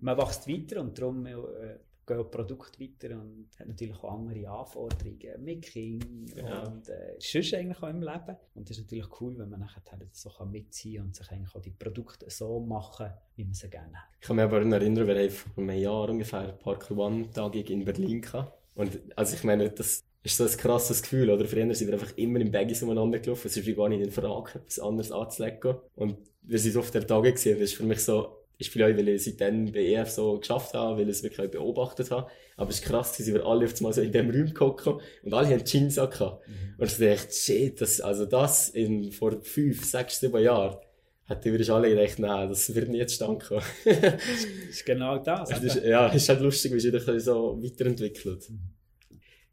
man 0.00 0.18
wächst 0.18 0.48
weiter 0.48 0.80
und 0.80 0.98
darum 0.98 1.24
äh, 1.26 1.78
gehen 2.06 2.18
die 2.18 2.24
Produkte 2.36 2.80
weiter 2.80 3.14
und 3.20 3.48
hat 3.58 3.66
natürlich 3.68 3.96
auch 4.02 4.12
andere 4.18 4.48
Anforderungen 4.48 5.44
mit 5.44 5.62
Kind 5.62 6.34
Ja. 6.36 6.64
und 6.64 6.88
äh, 6.88 7.16
sonst 7.18 7.54
eigentlich 7.54 7.82
auch 7.82 7.88
im 7.88 8.02
Leben. 8.02 8.36
Und 8.54 8.68
das 8.68 8.78
ist 8.78 8.84
natürlich 8.84 9.20
cool, 9.20 9.38
wenn 9.38 9.48
man 9.50 9.60
nachher 9.60 9.82
das 9.98 10.22
so 10.22 10.30
kann 10.30 10.50
mitziehen 10.50 11.02
und 11.02 11.14
sich 11.16 11.30
eigentlich 11.30 11.54
auch 11.54 11.60
die 11.62 11.70
Produkte 11.70 12.28
so 12.30 12.60
machen, 12.60 13.10
wie 13.36 13.44
man 13.44 13.54
sie 13.54 13.68
gerne 13.70 13.96
hat. 13.96 14.08
Ich 14.20 14.26
kann 14.26 14.36
mich 14.36 14.44
aber 14.44 14.58
erinnern, 14.58 15.06
wir 15.06 15.16
haben 15.16 15.30
vor 15.30 15.62
einem 15.62 15.78
Jahr 15.78 16.08
ungefähr 16.10 16.52
Parkour 16.52 16.98
One 16.98 17.30
Tagung 17.30 17.64
in 17.64 17.84
Berlin 17.84 18.20
gehabt. 18.20 18.52
Und 18.74 19.00
also 19.16 19.34
ich 19.36 19.44
meine, 19.44 19.70
das 19.70 20.02
ist 20.22 20.36
so 20.36 20.44
ein 20.44 20.50
krasses 20.50 21.02
Gefühl, 21.02 21.30
oder? 21.30 21.44
Früher 21.44 21.72
sind 21.74 21.88
wir 21.88 21.94
einfach 21.94 22.16
immer 22.16 22.40
im 22.40 22.50
Baggies 22.50 22.82
umeinander 22.82 23.18
gelaufen, 23.18 23.46
es 23.46 23.56
ist 23.56 23.76
gar 23.76 23.88
nicht 23.88 24.02
in 24.02 24.10
Frage, 24.10 24.58
etwas 24.58 24.78
anderes 24.80 25.12
anzulegen. 25.12 25.76
Und 25.94 26.16
wir 26.42 26.58
sind 26.58 26.76
auf 26.76 26.90
der 26.90 27.06
Tage 27.06 27.32
gesehen, 27.32 27.58
das 27.58 27.70
ist 27.70 27.76
für 27.76 27.84
mich 27.84 28.00
so, 28.00 28.43
ist 28.58 28.70
vielleicht, 28.70 28.96
weil 28.96 29.08
ich 29.08 29.24
seitdem 29.24 29.72
bei 29.72 29.80
EF 29.80 30.10
so 30.10 30.38
geschafft 30.38 30.74
habe, 30.74 30.98
weil 30.98 31.08
ich 31.08 31.16
es 31.16 31.22
wirklich 31.22 31.50
beobachtet 31.50 32.10
habe. 32.10 32.30
Aber 32.56 32.70
es 32.70 32.80
ist 32.80 32.84
krass, 32.84 33.16
dass 33.16 33.26
wir 33.26 33.44
alle 33.44 33.66
auf 33.66 33.76
einmal 33.76 33.92
so 33.92 34.00
in 34.00 34.12
dem 34.12 34.30
Raum 34.30 34.54
gucken 34.54 35.00
und 35.22 35.34
alle 35.34 35.48
haben 35.48 35.64
Jeans 35.64 35.96
gehabt. 35.96 36.46
Mhm. 36.46 36.74
Und 36.78 36.86
ich 36.86 36.98
dachte, 36.98 37.32
shit, 37.32 37.80
das, 37.80 38.00
also 38.00 38.26
das 38.26 38.68
in, 38.70 39.10
vor 39.10 39.40
fünf, 39.42 39.84
sechs, 39.84 40.20
sieben 40.20 40.42
Jahren, 40.42 40.76
hätte 41.24 41.50
ich 41.50 41.70
alle 41.70 41.88
gedacht, 41.88 42.18
nein, 42.18 42.48
das 42.48 42.74
wird 42.74 42.88
nie 42.88 43.04
zustande 43.06 43.44
kommen. 43.44 43.62
das 43.84 44.44
ist 44.70 44.86
genau 44.86 45.18
das. 45.18 45.50
Es 45.50 45.62
ist, 45.62 45.84
ja, 45.84 46.08
es 46.08 46.22
ist 46.22 46.28
halt 46.28 46.40
lustig, 46.40 46.72
wie 46.72 46.80
sich 46.80 46.92
das 46.92 47.24
so 47.24 47.60
weiterentwickelt. 47.62 48.50
Mhm. 48.50 48.74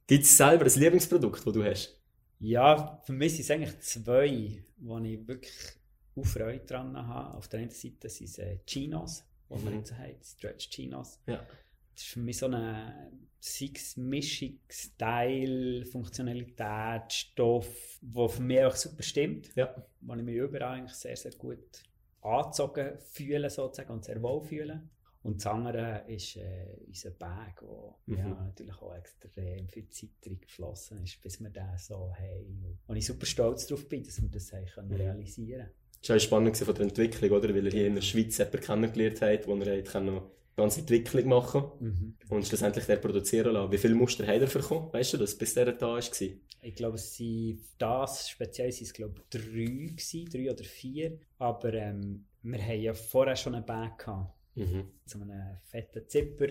Gibt 0.06 0.24
es 0.24 0.38
selber 0.38 0.66
ein 0.66 0.80
Lieblingsprodukt, 0.80 1.46
das 1.46 1.54
du 1.54 1.64
hast? 1.64 1.98
Ja, 2.40 3.02
für 3.06 3.14
mich 3.14 3.34
sind 3.34 3.42
es 3.42 3.52
eigentlich 3.52 3.80
zwei, 3.80 4.64
wo 4.78 4.98
ich 5.00 5.28
wirklich 5.28 5.54
auch 6.16 6.26
Freude 6.26 6.66
daran 6.66 6.96
habe. 6.96 7.38
Auf 7.38 7.48
der 7.48 7.62
einen 7.62 7.70
Seite 7.70 8.10
sind 8.10 8.30
es 8.30 8.38
äh, 8.38 8.60
Chinos, 8.66 9.24
die 9.50 9.56
mhm. 9.56 9.66
wir 9.66 9.78
jetzt 9.78 9.98
haben, 9.98 10.16
Stretch 10.24 10.70
Chinos. 10.70 11.20
Ja. 11.28 11.38
Das 11.94 12.04
ist 12.04 12.10
für 12.10 12.20
mich 12.20 12.38
so 12.38 12.46
eine 12.46 13.12
Six-Mischung, 13.40 14.60
Style, 14.70 15.86
Funktionalität, 15.86 17.12
Stoff, 17.12 18.00
der 18.02 18.30
für 18.30 18.42
mich 18.42 18.64
auch 18.64 18.76
super 18.76 19.04
stimmt. 19.04 19.56
Ja. 19.56 19.74
Wo 20.02 20.14
ich 20.16 20.24
mich 20.24 20.36
überall 20.36 20.80
eigentlich 20.80 20.94
sehr, 20.94 21.18
sehr 21.18 21.34
gut 21.34 21.84
angezogen 22.22 23.00
fühle 23.00 23.50
sozusagen 23.50 23.92
und 23.92 24.06
sehr 24.06 24.22
wohl 24.22 24.42
fühle. 24.42 24.88
Und 25.24 25.38
das 25.38 25.48
andere 25.48 26.04
ist 26.08 26.36
äh, 26.38 26.66
unser 26.88 27.12
Bag, 27.12 27.62
wo 27.62 27.96
mhm. 28.08 28.18
ja, 28.18 28.28
natürlich 28.28 28.82
auch 28.82 28.96
extrem 28.96 29.68
viel 29.70 29.88
Zeit 29.90 30.42
geflossen 30.42 31.04
ist, 31.04 31.22
bis 31.22 31.40
wir 31.40 31.52
das 31.52 31.88
so 31.88 32.12
haben. 32.12 32.80
Und 32.88 32.96
ich 32.96 33.06
super 33.06 33.26
stolz 33.28 33.68
darauf 33.68 33.88
bin, 33.88 34.04
dass 34.04 34.20
wir 34.22 34.30
das 34.30 34.52
haben 34.52 34.66
können 34.66 34.90
mhm. 34.90 34.96
realisieren 34.96 35.68
konnten. 35.68 35.81
Das 36.02 36.10
war 36.10 36.20
spannend 36.20 36.58
von 36.58 36.74
der 36.74 36.84
Entwicklung, 36.84 37.32
oder? 37.32 37.54
Weil 37.54 37.68
er 37.68 37.72
hier 37.72 37.88
in 37.88 37.96
der 37.96 38.02
Schweiz 38.02 38.38
jemanden 38.38 38.60
kennengelernt 38.62 39.22
hat, 39.22 39.48
wo 39.48 39.56
er 39.56 39.78
hat 39.78 40.04
noch 40.04 40.32
ganze 40.56 40.82
Entwicklung 40.82 41.28
machen 41.28 41.64
mhm. 41.80 42.16
und 42.30 42.46
schlussendlich 42.46 42.86
der 42.86 42.98
produzieren 42.98 43.54
lassen. 43.54 43.72
Wie 43.72 43.78
viele 43.78 43.96
Muster 43.96 44.26
hat 44.26 44.42
er 44.42 44.48
bekommen? 44.48 44.92
Weißt 44.92 45.14
du 45.14 45.18
das, 45.18 45.36
bis 45.36 45.54
der 45.54 45.72
da 45.72 45.88
war? 45.88 46.00
Ich 46.00 46.76
glaube, 46.76 46.96
es 46.96 47.16
sind 47.16 47.62
das, 47.78 48.30
speziell 48.30 48.72
sind 48.72 48.88
es 48.88 48.94
glaube 48.94 49.22
drei 49.30 49.40
gewesen, 49.42 50.30
drei 50.30 50.52
oder 50.52 50.64
vier. 50.64 51.20
Aber 51.40 51.74
ähm, 51.74 52.26
wir 52.44 52.62
haben 52.62 52.82
ja 52.82 52.94
vorher 52.94 53.36
schon 53.36 53.56
einen 53.56 53.66
Bag 53.66 53.98
gehabt. 54.00 54.34
Mhm. 54.56 54.86
So 55.06 55.20
einen 55.20 55.58
fetten 55.64 56.08
Zipper. 56.08 56.48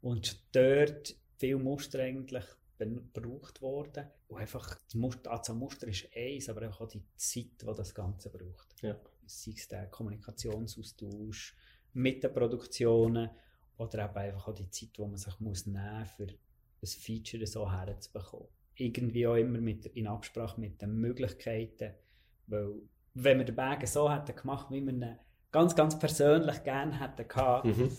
Und 0.00 0.38
dort 0.52 1.14
viele 1.36 1.58
Muster 1.58 2.00
eigentlich 2.00 2.44
gebraucht 2.86 3.60
worden. 3.62 4.06
Und 4.28 4.38
einfach 4.38 4.78
die, 4.92 4.98
Muster, 4.98 5.22
die 5.22 5.28
Anzahl 5.28 5.56
Muster 5.56 5.88
ist 5.88 6.08
eins, 6.14 6.48
aber 6.48 6.68
auch 6.68 6.88
die 6.88 7.02
Zeit, 7.16 7.60
die 7.60 7.66
das 7.66 7.94
Ganze 7.94 8.30
braucht. 8.30 8.82
Ja. 8.82 8.96
Sei 9.26 9.52
es 9.56 9.68
der 9.68 9.86
Kommunikationsaustausch 9.86 11.56
mit 11.94 12.22
den 12.22 12.32
Produktionen 12.32 13.30
oder 13.76 14.04
eben 14.04 14.16
einfach 14.16 14.48
auch 14.48 14.54
die 14.54 14.70
Zeit, 14.70 14.96
die 14.96 15.00
man 15.02 15.16
sich 15.16 15.40
muss 15.40 15.66
nehmen 15.66 16.00
muss, 16.00 16.10
für 16.16 16.26
ein 16.26 16.86
Feature 16.86 17.46
so 17.46 17.70
herzubekommen. 17.70 18.48
Irgendwie 18.74 19.26
auch 19.26 19.36
immer 19.36 19.60
mit, 19.60 19.86
in 19.86 20.06
Absprache 20.06 20.60
mit 20.60 20.80
den 20.80 20.94
Möglichkeiten, 20.94 21.94
weil 22.46 22.74
wenn 23.14 23.38
wir 23.38 23.44
den 23.44 23.56
Bag 23.56 23.86
so 23.86 24.10
hätten 24.10 24.36
gemacht, 24.36 24.70
wie 24.70 24.80
wir 24.80 24.92
ihn 24.92 25.18
ganz, 25.50 25.74
ganz 25.74 25.98
persönlich 25.98 26.62
gerne 26.62 26.98
hätten 26.98 27.28
gehabt, 27.28 27.66
mhm 27.66 27.90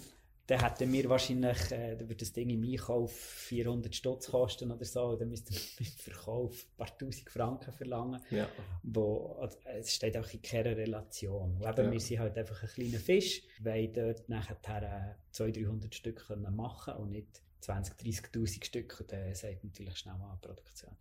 dann 0.52 0.60
hätten 0.60 0.92
wir 0.92 1.10
wahrscheinlich, 1.10 1.72
äh, 1.72 1.96
dann 1.96 2.10
würde 2.10 2.18
das 2.18 2.34
Ding 2.34 2.50
im 2.50 2.62
Einkauf 2.62 3.14
400 3.14 3.96
Stutz 3.96 4.28
kosten 4.30 4.70
oder 4.70 4.84
so, 4.84 5.16
dann 5.16 5.30
müssten 5.30 5.54
wir 5.54 5.62
im 5.80 5.86
Verkauf 5.86 6.66
ein 6.66 6.78
paar 6.78 6.98
tausend 6.98 7.30
Franken 7.30 7.72
verlangen. 7.72 8.22
Ja. 8.32 8.50
Wo, 8.84 9.38
also, 9.40 9.58
es 9.80 9.94
steht 9.94 10.18
auch 10.18 10.30
in 10.34 10.42
keiner 10.42 10.76
Relation. 10.76 11.56
Und 11.56 11.62
eben, 11.62 11.86
ja. 11.86 11.92
Wir 11.92 12.00
sind 12.02 12.20
halt 12.20 12.38
einfach 12.38 12.64
ein 12.64 12.68
kleiner 12.70 13.00
Fisch, 13.00 13.44
weil 13.62 13.88
dort 13.88 14.28
nachher 14.28 14.58
200, 14.62 15.56
300 15.56 15.96
Stück 15.96 16.28
können 16.28 16.54
machen 16.54 16.96
und 16.96 17.12
nicht 17.12 17.42
20, 17.62 17.96
30'000 17.96 18.66
Stück. 18.66 19.00
Und 19.00 19.12
dann 19.14 19.34
sagt 19.34 19.64
natürlich 19.64 19.98
schnell 20.00 20.16
mal 20.16 20.38
Produktion, 20.42 20.92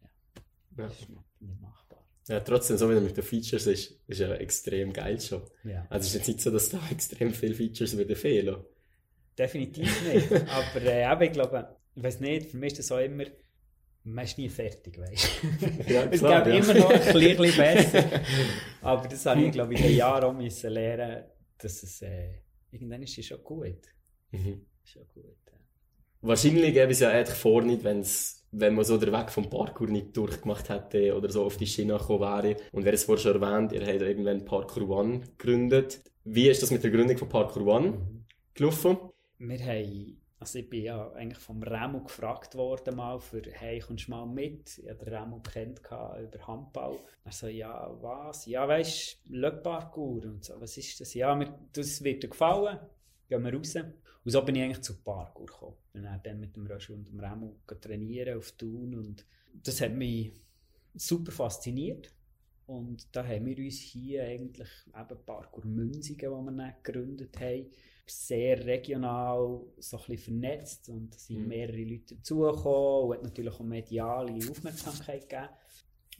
ja, 0.77 0.87
das 0.87 1.01
ist 1.01 1.09
nicht, 1.09 1.61
machbar. 1.61 2.07
Ja, 2.29 2.39
trotzdem, 2.39 2.79
so 2.79 2.89
wie 2.89 2.95
er 2.95 3.01
mit 3.01 3.17
den 3.17 3.25
Features 3.25 3.67
ist, 3.67 3.99
ist 4.07 4.21
er 4.21 4.41
extrem 4.41 4.93
geil 4.93 5.21
schon. 5.21 5.43
Ja. 5.65 5.85
Also 5.91 6.03
es 6.03 6.07
ist 6.07 6.15
jetzt 6.15 6.29
nicht 6.29 6.41
so, 6.41 6.53
dass 6.53 6.69
da 6.69 6.81
extrem 6.93 7.35
viele 7.35 7.57
Features 7.57 7.97
würden 7.97 8.15
fehlen 8.15 8.65
definitiv 9.41 10.13
nicht. 10.13 10.33
Aber 10.49 10.83
äh, 10.83 11.27
ich 11.27 11.33
glaube, 11.33 11.77
ich 11.95 12.03
weiß 12.03 12.21
nicht, 12.21 12.51
für 12.51 12.57
mich 12.57 12.73
ist 12.73 12.79
das 12.81 12.93
auch 12.93 13.03
immer, 13.03 13.25
man 14.05 14.25
ist 14.25 14.39
nie 14.39 14.49
fertig, 14.49 14.99
weißt 14.99 15.31
du. 15.43 15.93
Ja, 15.93 16.05
es 16.05 16.11
gibt 16.11 16.23
ja. 16.23 16.43
immer 16.43 16.75
noch 16.75 16.91
ein 16.91 17.13
bisschen 17.13 17.37
besser. 17.57 18.05
Aber 18.83 19.09
das 19.09 19.27
habe 19.27 19.43
ich, 19.43 19.53
glaube 19.53 19.75
ich, 19.75 19.81
in 19.81 19.89
den 19.89 19.97
Jahren 19.97 20.25
auch 20.25 20.33
müssen 20.33 20.71
lernen, 20.71 21.25
dass 21.59 21.83
es, 21.83 22.03
äh, 22.03 22.41
irgendwann 22.71 23.03
ist 23.03 23.19
es 23.19 23.27
schon 23.27 23.43
gut. 23.43 23.89
Mhm. 24.31 24.67
Schon 24.85 25.07
gut, 25.09 25.37
ja. 25.47 25.59
Wahrscheinlich 26.23 26.75
gäbe 26.75 26.93
es 26.93 27.01
ja 27.01 27.11
eigentlich 27.11 27.37
vor 27.37 27.63
nicht, 27.63 27.85
wenn's, 27.85 28.47
wenn 28.53 28.75
man 28.75 28.85
so 28.85 28.97
den 28.97 29.13
Weg 29.13 29.31
vom 29.31 29.49
Parkour 29.49 29.89
nicht 29.89 30.17
durchgemacht 30.17 30.69
hätte 30.69 31.15
oder 31.17 31.31
so 31.31 31.45
auf 31.45 31.57
die 31.57 31.67
Schiene 31.67 31.99
gekommen 31.99 32.21
wäre. 32.21 32.57
Und 32.73 32.85
wer 32.85 32.93
es 32.93 33.05
vorher 33.05 33.23
schon 33.23 33.43
erwähnt, 33.43 33.73
ihr 33.73 33.87
habt 33.87 34.03
irgendwann 34.03 34.45
Parkour 34.45 34.89
One 34.89 35.21
gegründet. 35.21 36.01
Wie 36.25 36.49
ist 36.49 36.63
das 36.63 36.71
mit 36.71 36.83
der 36.83 36.91
Gründung 36.91 37.17
von 37.17 37.29
Parkour 37.29 37.67
One 37.67 37.91
mhm. 37.91 38.25
gelaufen? 38.55 38.99
Wir 39.41 39.59
haben, 39.65 40.21
also 40.39 40.59
ich 40.59 40.69
bin 40.69 40.85
ja 40.85 41.11
eigentlich 41.13 41.39
vom 41.39 41.63
Remo 41.63 42.03
gefragt 42.03 42.55
worden 42.55 42.97
mal 42.97 43.19
für 43.19 43.43
«Hey, 43.51 43.81
kommst 43.81 44.07
du 44.07 44.11
mal 44.11 44.27
mit?» 44.27 44.79
Ich 44.79 44.89
hatte 44.89 45.07
Remo 45.07 45.41
kennt 45.41 45.81
über 45.81 46.47
Handball. 46.47 46.99
Er 47.25 47.33
so 47.33 47.47
«Ja, 47.47 47.91
was?» 48.01 48.47
«Ja, 48.47 48.69
weisst 48.69 49.19
Le 49.29 49.51
Parcours» 49.51 50.27
und 50.27 50.45
so. 50.45 50.61
«Was 50.61 50.77
ist 50.77 51.01
das?» 51.01 51.15
«Ja, 51.15 51.35
mir, 51.35 51.59
das 51.73 52.03
wird 52.05 52.23
dir 52.23 52.29
gefallen. 52.29 52.79
Gehen 53.29 53.43
wir 53.43 53.55
raus.» 53.55 53.75
Und 54.23 54.33
so 54.33 54.43
bin 54.43 54.57
ich 54.57 54.63
eigentlich 54.63 54.83
zu 54.83 55.03
Parkour 55.03 55.47
gekommen. 55.47 55.77
Bin 55.95 56.07
dann 56.23 56.41
mit 56.41 56.55
dem 56.55 56.67
Röschel 56.67 56.97
und 56.97 57.09
dem 57.09 57.21
Remo 57.21 57.57
trainieren 57.81 58.37
auf 58.37 58.53
Thun 58.53 58.95
und 58.95 59.25
das 59.55 59.81
hat 59.81 59.95
mich 59.95 60.33
super 60.95 61.33
fasziniert. 61.33 62.13
Und 62.67 63.17
da 63.17 63.27
haben 63.27 63.47
wir 63.47 63.59
uns 63.59 63.79
hier 63.79 64.25
eigentlich 64.25 64.69
eben 64.87 65.25
Parkour 65.25 65.65
Münzigen, 65.65 66.31
die 66.31 66.45
wir 66.45 66.53
dann 66.53 66.75
gegründet 66.83 67.41
haben, 67.41 67.71
sehr 68.11 68.65
regional 68.65 69.61
so 69.79 69.97
ein 69.97 70.03
bisschen 70.07 70.41
vernetzt 70.41 70.89
und 70.89 71.15
es 71.15 71.27
sind 71.27 71.43
mhm. 71.43 71.49
mehrere 71.49 71.85
Leute 71.85 72.17
dazugekommen 72.17 73.09
und 73.09 73.15
hat 73.15 73.23
natürlich 73.23 73.55
auch 73.55 73.61
mediale 73.61 74.51
Aufmerksamkeit 74.51 75.29
gegeben. 75.29 75.49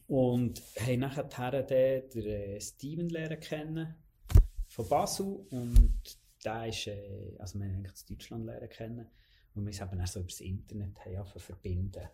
Und 0.07 0.61
haben 0.81 1.01
nachher 1.01 1.63
den, 1.63 2.27
äh, 2.27 2.61
Steven 2.61 3.09
lernen 3.09 3.39
kennen 3.39 3.95
von 4.67 4.89
Basel 4.89 5.47
und 5.51 6.01
der 6.45 6.67
ist, 6.67 6.87
äh, 6.89 7.37
also 7.39 7.59
wir 7.59 7.67
haben 7.67 7.75
eigentlich 7.77 7.93
das 7.93 8.05
Deutschland 8.07 8.45
lernen 8.47 8.69
kennen 8.69 9.07
und 9.55 9.67
wir 9.67 9.81
haben 9.81 10.01
es 10.01 10.13
so 10.13 10.21
über 10.21 10.29
das 10.29 10.41
Internet 10.41 10.99
haben 11.05 11.39
verbinden. 11.39 12.09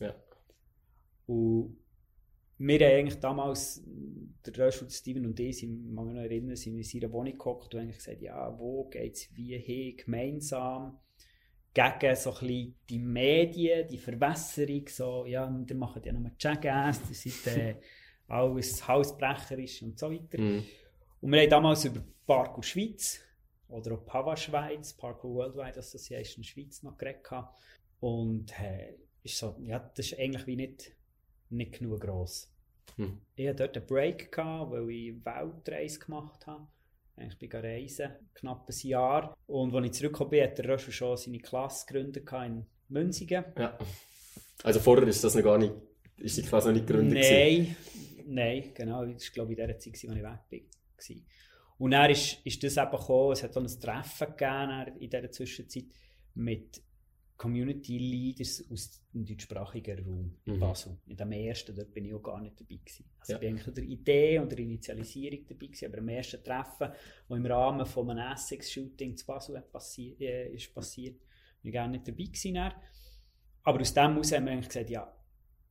Ja. 0.00 0.14
Und 1.26 1.76
wir 2.64 2.86
haben 2.86 2.96
eigentlich 2.96 3.18
damals, 3.18 3.82
der 4.46 4.56
Röschel, 4.56 4.88
Steven 4.88 5.26
und 5.26 5.40
ich, 5.40 5.58
sind, 5.58 5.92
mag 5.92 6.06
mich 6.06 6.14
noch 6.14 6.22
erinnern, 6.22 6.54
sind 6.54 6.76
in 6.76 6.84
seiner 6.84 7.12
Wohnung 7.12 7.32
gekocht 7.32 7.74
und 7.74 7.80
eigentlich 7.80 7.96
gesagt, 7.96 8.22
ja, 8.22 8.56
wo 8.56 8.84
geht 8.84 9.14
es 9.14 9.34
wie 9.34 9.58
hin, 9.58 9.96
gemeinsam, 9.96 10.98
gegen 11.74 12.14
so 12.14 12.30
ein 12.30 12.38
bisschen 12.38 12.74
die 12.88 12.98
Medien, 13.00 13.88
die 13.88 13.98
Verwässerung, 13.98 14.86
so, 14.88 15.26
ja, 15.26 15.52
wir 15.52 15.76
machen 15.76 16.02
ja 16.04 16.12
nur 16.12 16.30
Jackass, 16.38 17.00
das 17.08 17.26
ist 17.26 17.46
äh, 17.48 17.76
alles 18.28 18.86
hausbrecherisch 18.86 19.82
und 19.82 19.98
so 19.98 20.12
weiter. 20.12 20.40
Mm. 20.40 20.62
Und 21.20 21.32
wir 21.32 21.40
haben 21.40 21.50
damals 21.50 21.84
über 21.84 22.04
Parkour 22.26 22.62
Schweiz 22.62 23.20
oder 23.68 23.94
auch 23.94 24.06
Pava 24.06 24.36
Schweiz, 24.36 24.92
Parkour 24.92 25.34
Worldwide 25.34 25.78
Association 25.78 26.44
Schweiz 26.44 26.82
noch 26.84 26.96
geredet 26.96 27.26
und 27.98 28.52
äh, 28.60 28.94
ist 29.24 29.38
so, 29.38 29.56
ja, 29.62 29.80
das 29.80 30.12
ist 30.12 30.18
eigentlich 30.18 30.46
wie 30.46 30.56
nicht, 30.56 30.92
nicht 31.50 31.78
genug 31.78 32.00
gross. 32.00 32.51
Hm. 32.96 33.20
Ich 33.36 33.48
hatte 33.48 33.64
dort 33.64 33.76
einen 33.76 33.86
Break, 33.86 34.32
gehabt, 34.32 34.72
weil 34.72 34.90
ich 34.90 35.24
Weltreise 35.24 35.98
gemacht 35.98 36.46
habe. 36.46 36.66
Ich 37.16 37.38
bin 37.38 37.50
reisen, 37.52 38.10
knapp 38.34 38.68
ein 38.68 38.88
Jahr. 38.88 39.36
Und 39.46 39.74
als 39.74 39.86
ich 39.86 39.92
zurückgekommen 39.92 40.30
bin, 40.30 40.44
hat 40.44 40.58
der 40.58 40.68
Röschel 40.68 40.92
schon 40.92 41.16
seine 41.16 41.38
Klasse 41.38 41.86
gegründet 41.86 42.28
in 42.32 42.66
Münzigen. 42.88 43.44
Ja. 43.58 43.78
Also 44.62 44.80
vorher 44.80 45.06
ist 45.08 45.22
das 45.22 45.34
noch 45.34 45.42
gar 45.42 45.58
nicht, 45.58 45.72
ist 46.18 46.36
die 46.38 46.42
Klasse 46.42 46.68
noch 46.68 46.74
nicht 46.74 46.86
gegründet? 46.86 47.18
Nein, 47.18 47.76
nein, 48.26 48.70
genau. 48.74 49.04
Das 49.04 49.24
war 49.24 49.32
glaube 49.34 49.52
ich 49.52 49.58
in 49.58 49.66
der 49.66 49.78
Zeit, 49.78 49.92
als 49.92 50.04
ich 50.04 50.10
weg 50.10 50.38
bin. 50.48 51.26
Und 51.78 51.90
dann 51.90 52.10
ist, 52.10 52.38
ist 52.44 52.62
das 52.62 52.76
eben 52.76 52.90
gekommen, 52.92 53.32
es 53.32 53.42
hat 53.42 53.56
dann 53.56 53.66
ein 53.66 53.80
Treffen 53.80 54.28
gegeben 54.28 55.00
in 55.00 55.10
dieser 55.10 55.30
Zwischenzeit 55.32 55.86
mit 56.34 56.82
Community 57.42 57.98
Leaders 57.98 58.64
aus 58.70 59.02
dem 59.12 59.24
deutschsprachigen 59.24 59.98
Raum 60.04 60.36
in 60.44 60.54
mhm. 60.54 60.60
Basel. 60.60 60.96
In 61.08 61.16
dem 61.16 61.32
ersten, 61.32 61.74
dort 61.74 61.92
bin 61.92 62.04
ich 62.04 62.14
auch 62.14 62.22
gar 62.22 62.40
nicht 62.40 62.60
dabei 62.60 62.76
gewesen. 62.76 63.04
Also 63.18 63.32
ja. 63.32 63.36
ich 63.36 63.40
bin 63.40 63.50
eigentlich 63.50 63.74
der 63.74 63.84
Idee 63.84 64.38
und 64.38 64.52
der 64.52 64.58
Initialisierung 64.60 65.40
dabei 65.48 65.66
gewesen, 65.66 65.86
aber 65.86 65.98
am 65.98 66.08
ersten 66.08 66.44
Treffen, 66.44 66.92
wo 67.26 67.34
im 67.34 67.44
Rahmen 67.44 67.84
von 67.84 68.10
einem 68.10 68.32
Essex-Shooting 68.32 69.16
zu 69.16 69.26
Basel 69.26 69.60
passi 69.60 70.16
äh, 70.20 70.54
ist 70.54 70.72
passiert, 70.72 71.16
bin 71.60 71.70
ich 71.70 71.72
gar 71.72 71.88
nicht 71.88 72.06
dabei 72.06 72.22
gewesen. 72.22 72.54
Dann. 72.54 72.74
Aber 73.64 73.80
aus 73.80 73.92
dem 73.92 74.12
heraus 74.12 74.32
haben 74.32 74.44
wir 74.44 74.52
eigentlich 74.52 74.68
gesagt, 74.68 74.90
ja, 74.90 75.12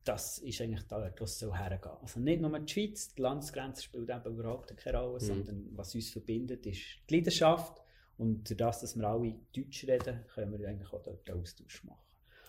das 0.04 0.38
ist 0.38 0.60
eigentlich 0.60 0.86
da, 0.88 1.10
wo 1.18 1.24
es 1.24 1.38
so 1.38 1.56
hergehen 1.56 1.96
Also 2.02 2.20
nicht 2.20 2.42
nur 2.42 2.58
die 2.58 2.70
Schweiz, 2.70 3.14
die 3.14 3.22
Landesgrenze 3.22 3.82
spielt 3.82 4.10
eben 4.10 4.38
überhaupt 4.38 4.76
keine 4.76 4.98
Rolle, 4.98 5.14
mhm. 5.14 5.26
sondern 5.26 5.68
was 5.72 5.94
uns 5.94 6.10
verbindet, 6.10 6.66
ist 6.66 6.82
die 7.08 7.16
Leidenschaft. 7.16 7.80
Und 8.22 8.48
durch 8.48 8.56
das, 8.56 8.80
dass 8.80 8.96
wir 8.96 9.04
alle 9.04 9.34
Deutsch 9.52 9.84
reden, 9.84 10.24
können 10.32 10.56
wir 10.56 10.68
eigentlich 10.68 10.92
auch 10.92 11.02
dort 11.02 11.28
Austausch 11.28 11.82
machen. 11.82 11.98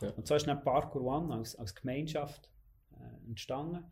Ja. 0.01 0.11
Und 0.11 0.27
so 0.27 0.35
ist 0.35 0.45
dann 0.45 0.63
Parkour 0.63 1.01
One 1.03 1.33
als, 1.33 1.55
als 1.55 1.73
Gemeinschaft 1.73 2.51
äh, 2.91 3.27
entstanden. 3.27 3.83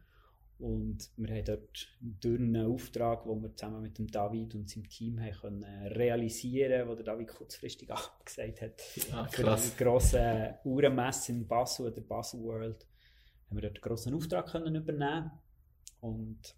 Und 0.59 1.09
wir 1.17 1.35
haben 1.35 1.45
dort 1.45 1.87
durch 1.99 2.39
einen 2.39 2.67
Auftrag, 2.67 3.23
den 3.23 3.41
wir 3.41 3.55
zusammen 3.55 3.81
mit 3.81 3.97
dem 3.97 4.05
David 4.05 4.53
und 4.53 4.69
seinem 4.69 4.87
Team 4.89 5.19
haben 5.19 5.31
können 5.31 5.63
realisieren 5.87 6.85
konnten, 6.85 6.97
den 6.97 7.05
David 7.05 7.27
kurzfristig 7.29 7.89
abgesagt 7.89 8.61
hat. 8.61 8.77
Krass. 9.31 9.71
Für 9.71 9.71
die 9.71 9.83
grosse 9.83 10.59
Uhrenmesse 10.63 11.31
in 11.31 11.47
Basel, 11.47 11.91
der 11.91 12.01
Basel 12.01 12.43
World, 12.43 12.85
haben 13.49 13.57
wir 13.57 13.61
dort 13.63 13.77
einen 13.77 13.81
grossen 13.81 14.13
Auftrag 14.13 14.51
können 14.51 14.75
übernehmen 14.75 15.31
Und 15.99 16.55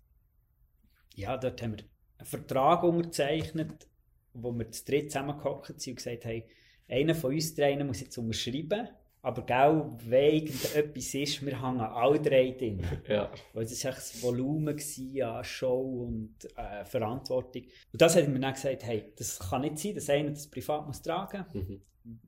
ja, 1.16 1.38
dort 1.38 1.62
haben 1.62 1.78
wir 1.78 1.86
einen 2.18 2.28
Vertrag 2.28 2.84
unterzeichnet, 2.84 3.88
wo 4.34 4.52
wir 4.52 4.70
zu 4.72 4.86
dritt 4.86 5.12
zusammengehockt 5.12 5.80
sind 5.80 5.94
und 5.94 5.96
gesagt 5.98 6.26
haben, 6.26 6.44
einer 6.88 7.16
von 7.16 7.34
uns 7.34 7.56
drei 7.56 7.82
muss 7.84 8.02
jetzt 8.02 8.18
unterschreiben 8.18 8.90
aber 9.24 9.46
gell, 9.46 9.90
wenn 10.10 10.48
etwas 10.48 11.14
ist, 11.14 11.46
wir 11.46 11.62
hängen 11.62 11.80
alle 11.80 12.22
drei 12.22 12.52
drin. 12.52 12.86
Ja. 13.08 13.32
Weil 13.54 13.64
es 13.64 13.84
war 13.86 13.94
das 13.94 14.22
Volumen 14.22 14.78
an 15.22 15.44
Show 15.46 16.04
und 16.08 16.36
äh, 16.58 16.84
Verantwortung. 16.84 17.64
Und 17.94 18.02
das 18.02 18.18
hat 18.18 18.28
mir 18.28 18.42
dann 18.42 18.54
gesagt, 18.54 18.84
hey, 18.84 19.14
das 19.16 19.40
kann 19.40 19.62
nicht 19.62 19.80
sein, 19.80 19.96
dass 19.96 20.10
einer 20.10 20.32
das 20.32 20.50
privat 20.50 20.86
muss 20.86 21.02
tragen 21.02 21.46
muss. 21.54 21.64
Mhm. 21.64 21.82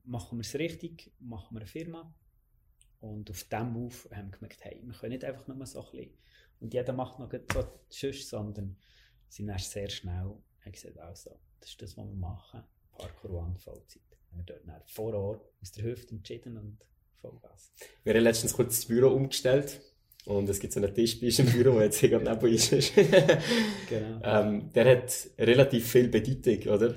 Machen 0.06 0.38
wir 0.38 0.44
es 0.44 0.56
richtig, 0.56 1.12
machen 1.20 1.54
wir 1.54 1.60
eine 1.60 1.68
Firma. 1.68 2.16
Und 3.02 3.30
auf 3.30 3.44
diesem 3.44 3.74
Move 3.74 3.96
haben 4.14 4.32
wir 4.32 4.38
gemerkt, 4.38 4.64
hey, 4.64 4.82
wir 4.82 4.94
können 4.94 5.12
nicht 5.12 5.26
einfach 5.26 5.48
nur 5.48 5.66
so 5.66 5.80
ein 5.80 5.92
bisschen. 5.92 6.18
Und 6.62 6.74
jeder 6.74 6.94
macht 6.94 7.20
noch 7.20 7.30
so 7.30 7.68
Schuss, 7.92 8.30
sondern 8.30 8.78
sind 9.28 9.50
erst 9.50 9.72
sehr 9.72 9.90
schnell 9.90 10.38
haben 10.66 10.72
gesagt, 10.72 10.98
also, 10.98 11.32
das 11.66 11.72
ist 11.72 11.82
das, 11.82 11.98
was 11.98 12.06
wir 12.06 12.16
machen. 12.16 12.62
Parkour 12.96 13.42
One 13.42 13.56
Vollzeit 13.58 14.04
haben 14.30 14.38
wir 14.38 14.44
dort 14.46 14.90
vor 14.90 15.14
Ort 15.16 15.50
aus 15.64 15.72
der 15.72 15.86
Hüfte 15.86 16.14
entschieden 16.14 16.58
und 16.58 16.78
Vollgas. 17.20 17.74
Wir 18.04 18.14
haben 18.14 18.24
letztens 18.24 18.54
kurz 18.54 18.76
das 18.76 18.86
Büro 18.86 19.08
umgestellt 19.08 19.82
und 20.26 20.48
es 20.48 20.60
gibt 20.60 20.74
so 20.74 20.80
einen 20.80 20.94
Tisch 20.94 21.20
bei 21.20 21.26
uns 21.26 21.40
im 21.40 21.48
Büro, 21.48 21.74
der 21.74 21.86
jetzt 21.86 21.98
hier 21.98 22.10
gerade 22.10 22.24
neben 22.24 22.52
uns 22.52 22.72
ist. 22.72 22.94
genau. 23.90 24.22
ähm, 24.24 24.72
der 24.74 24.92
hat 24.92 25.28
relativ 25.40 25.92
viel 25.92 26.08
Bedeutung, 26.08 26.72
oder? 26.72 26.96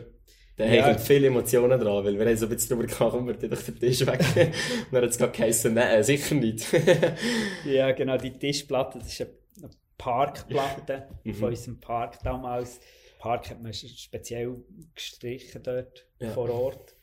Der 0.58 0.74
ja. 0.74 0.86
hängt 0.86 1.00
viele 1.00 1.28
Emotionen 1.28 1.80
dran, 1.80 2.04
weil 2.04 2.18
wir 2.18 2.26
haben 2.26 2.36
so 2.36 2.44
ein 2.44 2.50
bisschen 2.50 2.76
drüber 2.76 2.86
gekommen, 2.86 3.26
wir 3.26 3.48
durch 3.48 3.64
den 3.64 3.78
Tisch 3.78 4.04
weg. 4.06 4.20
und 4.36 4.92
dann 4.92 5.02
hat 5.02 5.10
es 5.10 5.16
gerade 5.16 5.32
geheißen, 5.32 5.72
nein, 5.72 6.04
sicher 6.04 6.34
nicht. 6.34 6.66
ja, 7.64 7.92
genau, 7.92 8.18
die 8.18 8.38
Tischplatte, 8.38 8.98
das 8.98 9.08
ist 9.08 9.22
eine 9.22 9.70
Parkplatte 9.96 11.08
mhm. 11.24 11.34
von 11.34 11.48
unserem 11.48 11.80
Park 11.80 12.22
damals. 12.22 12.80
Park 13.18 13.50
hat 13.50 13.62
man 13.62 13.72
speziell 13.72 14.56
gestrichen 14.94 15.62
dort 15.62 16.06
ja. 16.20 16.30
vor 16.30 16.50
Ort. 16.50 16.94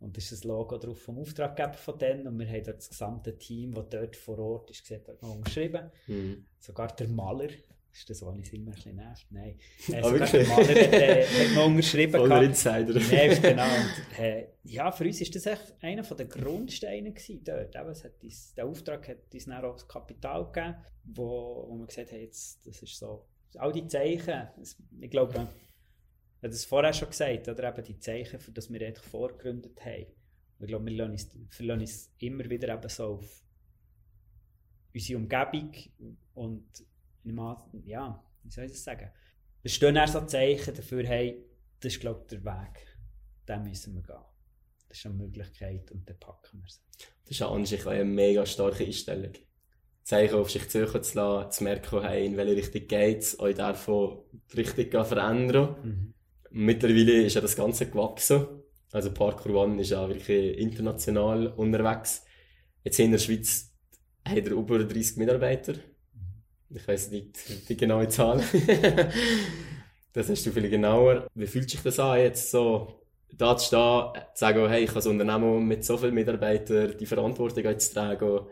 Und 0.00 0.16
das 0.16 0.24
ist 0.24 0.32
das 0.32 0.44
Logo 0.44 0.76
drauf 0.76 1.00
vom 1.00 1.18
Auftraggeber 1.18 1.74
von 1.74 1.98
denen. 1.98 2.26
Und 2.26 2.38
wir 2.38 2.46
haben 2.46 2.64
dort 2.64 2.78
das 2.78 2.90
gesamte 2.90 3.38
Team, 3.38 3.72
das 3.72 3.88
dort 3.88 4.16
vor 4.16 4.38
Ort 4.38 4.70
ist, 4.70 4.82
gesehen, 4.82 5.02
dort 5.06 5.22
noch 5.22 5.36
unterschrieben. 5.36 5.90
Mhm. 6.06 6.44
Sogar 6.58 6.94
der 6.94 7.08
Maler. 7.08 7.48
Ist 7.90 8.10
das, 8.10 8.22
was 8.22 8.36
ich 8.36 8.52
immer 8.52 8.72
ein 8.72 8.74
bisschen 8.74 8.96
nervt? 8.96 9.26
Nein. 9.30 9.56
Äh, 9.88 10.02
oh, 10.02 10.10
sogar 10.10 10.28
der 10.28 10.46
Maler 10.48 10.68
hat, 10.68 10.92
äh, 10.92 11.24
hat 11.24 11.54
noch 11.54 11.66
unterschrieben. 11.66 12.12
Voller 12.12 12.42
Insider. 12.42 12.92
Nein, 12.92 13.38
genau. 13.42 13.64
Und, 13.64 14.18
äh, 14.18 14.48
ja, 14.64 14.90
für 14.90 15.04
uns 15.04 15.20
war 15.20 15.28
das 15.32 15.46
echt 15.46 15.74
einer 15.80 16.02
der 16.02 16.26
Grundsteine 16.26 17.12
gewesen 17.12 17.44
dort. 17.44 17.76
Eben, 17.76 17.88
es 17.90 18.02
hat 18.04 18.22
uns, 18.22 18.54
der 18.54 18.66
Auftrag 18.66 19.08
hat 19.08 19.32
uns 19.32 19.44
dann 19.44 19.64
auch 19.64 19.74
das 19.74 19.86
Kapital 19.86 20.50
gegeben, 20.50 20.74
wo, 21.04 21.66
wo 21.68 21.78
wir 21.78 21.86
gesagt 21.86 22.10
haben, 22.10 22.20
jetzt, 22.20 22.66
das 22.66 22.82
ist 22.82 22.98
so, 22.98 23.26
all 23.56 23.72
die 23.72 23.86
Zeichen, 23.86 24.48
ich 25.00 25.10
glaube, 25.10 25.38
habe 25.38 25.48
das 26.40 26.64
vorher 26.64 26.92
schon 26.92 27.08
gesagt, 27.08 27.48
oder 27.48 27.68
eben 27.68 27.84
die 27.84 27.98
Zeichen, 27.98 28.38
für 28.38 28.52
das 28.52 28.72
wir 28.72 28.86
eigentlich 28.86 29.06
vorgegründet 29.06 29.84
haben. 29.84 30.06
Ich 30.60 30.66
glaube, 30.66 30.86
wir 30.86 30.96
verlassen 31.50 31.80
uns 31.80 32.12
immer 32.18 32.48
wieder 32.48 32.74
eben 32.74 32.88
so 32.88 33.04
auf 33.14 33.44
unsere 34.94 35.18
Umgebung 35.18 35.72
und 36.34 36.86
ja, 37.84 38.24
wie 38.42 38.50
soll 38.50 38.64
ich 38.64 38.72
das 38.72 38.84
sagen? 38.84 39.10
Es 39.62 39.72
stehen 39.72 39.98
auch 39.98 40.06
so 40.06 40.20
Zeichen 40.22 40.74
dafür, 40.74 41.06
hey, 41.06 41.44
das 41.80 41.94
ist 41.94 42.00
glaube 42.00 42.20
ich 42.22 42.26
der 42.28 42.44
Weg, 42.44 42.86
den 43.48 43.62
müssen 43.62 43.94
wir 43.94 44.02
gehen. 44.02 44.24
Das 44.88 44.98
ist 44.98 45.06
eine 45.06 45.14
Möglichkeit 45.14 45.90
und 45.90 46.08
dann 46.08 46.20
packen 46.20 46.60
wir 46.60 46.66
es. 46.66 46.82
Das 47.24 47.30
ist 47.32 47.42
an 47.42 47.64
sich 47.66 47.86
eine 47.86 48.04
mega 48.04 48.46
starke 48.46 48.84
Einstellung. 48.84 49.32
Zeichen 50.04 50.34
auf 50.34 50.50
sich 50.50 50.70
suchen 50.70 51.02
zu 51.02 51.16
lassen, 51.16 51.50
zu 51.50 51.64
merken, 51.64 52.02
hey, 52.02 52.26
in 52.26 52.36
welche 52.36 52.56
Richtung 52.56 52.86
geht 52.86 53.22
es, 53.22 53.40
euch 53.40 53.56
davon 53.56 54.18
die 54.52 54.60
Richtung 54.60 55.04
verändern. 55.04 55.76
Mhm. 55.82 56.14
Mittlerweile 56.50 57.22
ist 57.22 57.34
ja 57.34 57.40
das 57.40 57.56
Ganze 57.56 57.86
gewachsen. 57.86 58.46
Also 58.92 59.12
Parkour 59.12 59.64
One 59.64 59.80
ist 59.80 59.90
ja 59.90 60.06
wirklich 60.08 60.58
international 60.58 61.48
unterwegs. 61.48 62.24
Jetzt 62.84 63.00
in 63.00 63.10
der 63.10 63.18
Schweiz 63.18 63.72
hat 64.24 64.36
er 64.36 64.52
über 64.52 64.78
30 64.78 65.16
Mitarbeiter. 65.16 65.74
Ich 66.70 66.86
weiß 66.86 67.10
nicht 67.10 67.68
die 67.68 67.76
genaue 67.76 68.08
Zahl. 68.08 68.42
das 70.12 70.28
hast 70.28 70.46
du 70.46 70.52
viel 70.52 70.68
genauer. 70.68 71.26
Wie 71.34 71.46
fühlt 71.46 71.70
sich 71.70 71.80
das 71.80 71.98
an, 71.98 72.18
jetzt 72.18 72.50
so 72.50 73.00
da 73.32 73.56
zu 73.56 73.66
stehen, 73.66 74.22
zu 74.34 74.40
sagen, 74.40 74.68
hey, 74.68 74.84
ich 74.84 74.90
habe 74.94 75.00
ein 75.00 75.20
Unternehmen 75.20 75.66
mit 75.66 75.84
so 75.84 75.96
vielen 75.96 76.14
Mitarbeitern, 76.14 76.94
die 76.98 77.06
Verantwortung 77.06 77.78
zu 77.78 77.94
tragen? 77.94 78.46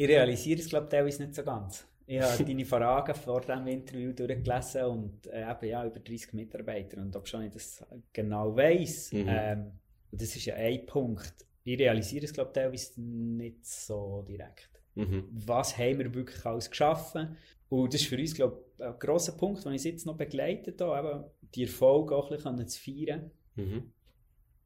Ich 0.00 0.08
realisiere 0.08 0.60
es, 0.60 0.68
glaube 0.70 0.86
ich, 0.86 0.90
teilweise 0.92 1.22
nicht 1.22 1.34
so 1.34 1.42
ganz. 1.42 1.86
Ich 2.06 2.18
habe 2.22 2.42
deine 2.46 2.64
Fragen 2.64 3.14
vor 3.14 3.42
diesem 3.42 3.66
Interview 3.66 4.14
durchgelesen 4.14 4.84
und 4.84 5.26
äh, 5.26 5.42
eben 5.42 5.66
ja, 5.66 5.84
über 5.84 6.00
30 6.00 6.32
Mitarbeiter. 6.32 7.02
Und 7.02 7.14
ob 7.14 7.28
schon 7.28 7.42
ich 7.42 7.52
das 7.52 7.84
genau 8.10 8.56
weiss, 8.56 9.12
mhm. 9.12 9.26
ähm, 9.28 9.72
das 10.10 10.34
ist 10.34 10.46
ja 10.46 10.54
ein 10.54 10.86
Punkt. 10.86 11.34
Ich 11.64 11.78
realisiere 11.78 12.24
es, 12.24 12.32
glaube 12.32 12.48
ich, 12.48 12.54
teilweise 12.54 12.98
nicht 13.02 13.66
so 13.66 14.24
direkt. 14.26 14.70
Mhm. 14.94 15.28
Was 15.32 15.76
haben 15.76 15.98
wir 15.98 16.14
wirklich 16.14 16.46
alles 16.46 16.70
geschaffen? 16.70 17.36
Und 17.68 17.92
das 17.92 18.00
ist 18.00 18.08
für 18.08 18.16
uns, 18.16 18.34
glaube 18.34 18.64
ich, 18.78 18.82
ein 18.82 18.98
grosser 18.98 19.32
Punkt, 19.32 19.66
den 19.66 19.74
ich 19.74 19.84
jetzt 19.84 20.06
noch 20.06 20.16
begleite, 20.16 20.72
da, 20.72 20.98
eben 20.98 21.24
die 21.54 21.64
Erfolge 21.64 22.16
auch 22.16 22.30
ein 22.30 22.36
bisschen 22.36 22.68
zu 22.68 22.80
feiern. 22.80 23.30
Mhm. 23.54 23.92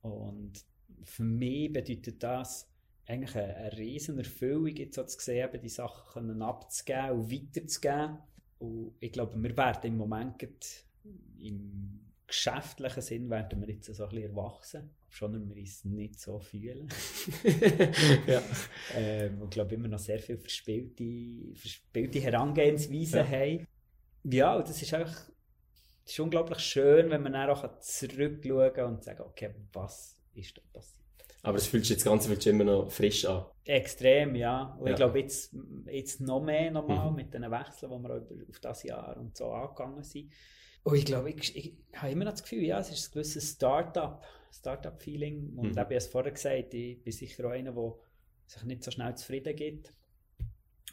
Und 0.00 0.64
für 1.02 1.24
mich 1.24 1.72
bedeutet 1.72 2.22
das, 2.22 2.70
eigentlich 3.06 3.36
eine, 3.36 3.56
eine 3.56 3.76
riesen 3.76 4.18
Erfüllung, 4.18 4.68
jetzt 4.68 4.96
so 4.96 5.04
zu 5.04 5.20
sehen, 5.20 5.50
die 5.62 5.68
Sachen 5.68 6.42
abzugeben 6.42 7.10
und 7.10 7.30
weiterzugeben. 7.30 8.18
Und 8.58 8.94
ich 9.00 9.12
glaube, 9.12 9.42
wir 9.42 9.56
werden 9.56 9.92
im 9.92 9.96
Moment 9.96 10.48
im 11.40 12.00
geschäftlichen 12.26 13.02
Sinn 13.02 13.30
werden 13.30 13.60
wir 13.60 13.68
jetzt 13.68 13.92
so 13.94 14.04
ein 14.04 14.08
bisschen 14.08 14.30
erwachsen, 14.30 14.90
schon 15.10 15.34
wenn 15.34 15.48
wir 15.48 15.56
uns 15.60 15.84
nicht 15.84 16.18
so 16.18 16.40
fühlen. 16.40 16.88
ja. 18.26 18.42
ähm, 18.94 19.42
ich 19.44 19.50
glaube, 19.50 19.74
immer 19.74 19.88
noch 19.88 19.98
sehr 19.98 20.18
viel 20.18 20.38
verspielte, 20.38 21.54
verspielte 21.54 22.20
Herangehensweisen 22.20 23.18
ja. 23.18 23.28
haben. 23.28 23.66
Ja, 24.24 24.56
und 24.56 24.68
das 24.68 24.80
ist 24.80 24.94
einfach 24.94 25.30
das 26.04 26.12
ist 26.12 26.20
unglaublich 26.20 26.58
schön, 26.58 27.08
wenn 27.10 27.22
man 27.22 27.32
dann 27.32 27.48
auch 27.48 27.80
zurückschauen 27.80 28.72
kann 28.74 28.94
und 28.94 29.04
sagen, 29.04 29.22
okay, 29.22 29.54
was 29.72 30.18
ist 30.34 30.56
da 30.56 30.62
passiert? 30.72 31.03
Aber 31.44 31.58
es 31.58 31.66
fühlt 31.66 31.84
sich 31.84 31.96
jetzt 31.96 32.04
ganz 32.04 32.26
viel 32.26 32.54
immer 32.54 32.64
noch 32.64 32.90
frisch 32.90 33.26
an. 33.26 33.44
Extrem, 33.66 34.34
ja. 34.34 34.74
Und 34.80 34.86
ja. 34.86 34.92
ich 34.92 34.96
glaube, 34.96 35.20
jetzt, 35.20 35.54
jetzt 35.86 36.22
noch 36.22 36.42
mehr 36.42 36.70
nochmal 36.70 37.10
mhm. 37.10 37.16
mit 37.16 37.34
den 37.34 37.42
Wechseln, 37.50 37.90
die 37.92 38.08
wir 38.08 38.26
auf 38.48 38.60
das 38.60 38.82
Jahr 38.82 39.18
und 39.18 39.36
so 39.36 39.52
angegangen 39.52 40.02
sind. 40.02 40.32
Und 40.84 40.96
ich 40.96 41.04
glaube, 41.04 41.30
ich, 41.30 41.54
ich, 41.54 41.74
ich 41.92 42.00
habe 42.02 42.12
immer 42.12 42.24
noch 42.24 42.32
das 42.32 42.42
Gefühl, 42.42 42.62
ja, 42.62 42.78
es 42.78 42.90
ist 42.90 43.10
ein 43.10 43.12
gewisses 43.12 43.52
Start-up, 43.52 44.24
Start-up-Feeling. 44.52 45.52
Und 45.56 45.66
mhm. 45.66 45.70
ich 45.72 45.78
habe 45.78 45.94
es 45.94 46.06
vorher 46.06 46.32
gesagt, 46.32 46.72
ich 46.72 47.02
bin 47.02 47.12
sicher 47.12 47.46
auch 47.46 47.50
einer, 47.50 47.72
der 47.72 47.94
sich 48.46 48.62
nicht 48.64 48.82
so 48.82 48.90
schnell 48.90 49.14
zufrieden 49.14 49.54
gibt. 49.54 49.92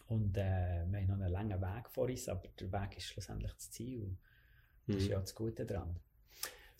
Und 0.07 0.37
äh, 0.37 0.85
wir 0.85 0.99
haben 0.99 1.07
noch 1.07 1.15
einen 1.15 1.31
langen 1.31 1.61
Weg 1.61 1.89
vor 1.89 2.09
uns, 2.09 2.27
aber 2.27 2.49
der 2.59 2.69
Weg 2.73 2.97
ist 2.97 3.05
schlussendlich 3.05 3.53
das 3.53 3.71
Ziel. 3.71 4.17
Das 4.85 4.95
mhm. 4.95 5.01
ist 5.01 5.07
ja 5.07 5.19
das 5.21 5.33
Gute 5.33 5.65
daran. 5.65 5.95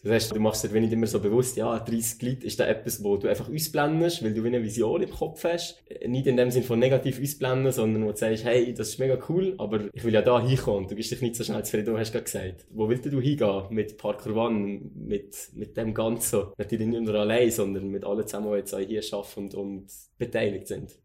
Das 0.03 0.13
heißt, 0.13 0.35
du 0.35 0.39
machst 0.39 0.63
dir 0.63 0.79
nicht 0.79 0.93
immer 0.93 1.05
so 1.05 1.19
bewusst, 1.19 1.57
ja, 1.57 1.77
30 1.77 2.21
Leute 2.23 2.47
ist 2.47 2.59
da 2.59 2.65
etwas, 2.65 3.03
wo 3.03 3.17
du 3.17 3.27
einfach 3.27 3.47
ausblendest, 3.49 4.23
weil 4.23 4.33
du 4.33 4.43
eine 4.43 4.63
Vision 4.63 5.03
im 5.03 5.11
Kopf 5.11 5.43
hast. 5.43 5.83
Nicht 6.07 6.25
in 6.25 6.37
dem 6.37 6.49
Sinn 6.49 6.63
von 6.63 6.79
negativ 6.79 7.21
ausblenden, 7.21 7.71
sondern 7.71 8.03
wo 8.05 8.11
du 8.11 8.17
sagst, 8.17 8.43
hey, 8.43 8.73
das 8.73 8.89
ist 8.89 8.99
mega 8.99 9.19
cool, 9.29 9.53
aber 9.59 9.93
ich 9.93 10.03
will 10.03 10.13
ja 10.13 10.23
da 10.23 10.41
hinkommen. 10.41 10.87
Du 10.87 10.95
bist 10.95 11.11
dich 11.11 11.21
nicht 11.21 11.35
so 11.35 11.43
schnell 11.43 11.63
zufrieden, 11.63 11.85
du 11.85 11.99
hast 11.99 12.11
gerade 12.11 12.23
gesagt. 12.23 12.65
Wo 12.71 12.89
willst 12.89 13.05
du 13.05 13.21
hingehen? 13.21 13.63
Mit 13.69 13.97
Parker 13.97 14.35
One, 14.35 14.81
mit, 14.95 15.51
mit 15.53 15.77
dem 15.77 15.93
Ganzen. 15.93 16.45
Natürlich 16.57 16.87
nicht 16.87 17.03
nur 17.03 17.15
allein, 17.15 17.51
sondern 17.51 17.87
mit 17.87 18.03
allen 18.03 18.25
zusammen, 18.25 18.51
die 18.53 18.57
jetzt 18.57 18.73
auch 18.73 18.79
hier 18.79 19.03
arbeiten 19.11 19.39
und, 19.39 19.53
und 19.53 19.91
beteiligt 20.17 20.67
sind. 20.67 20.97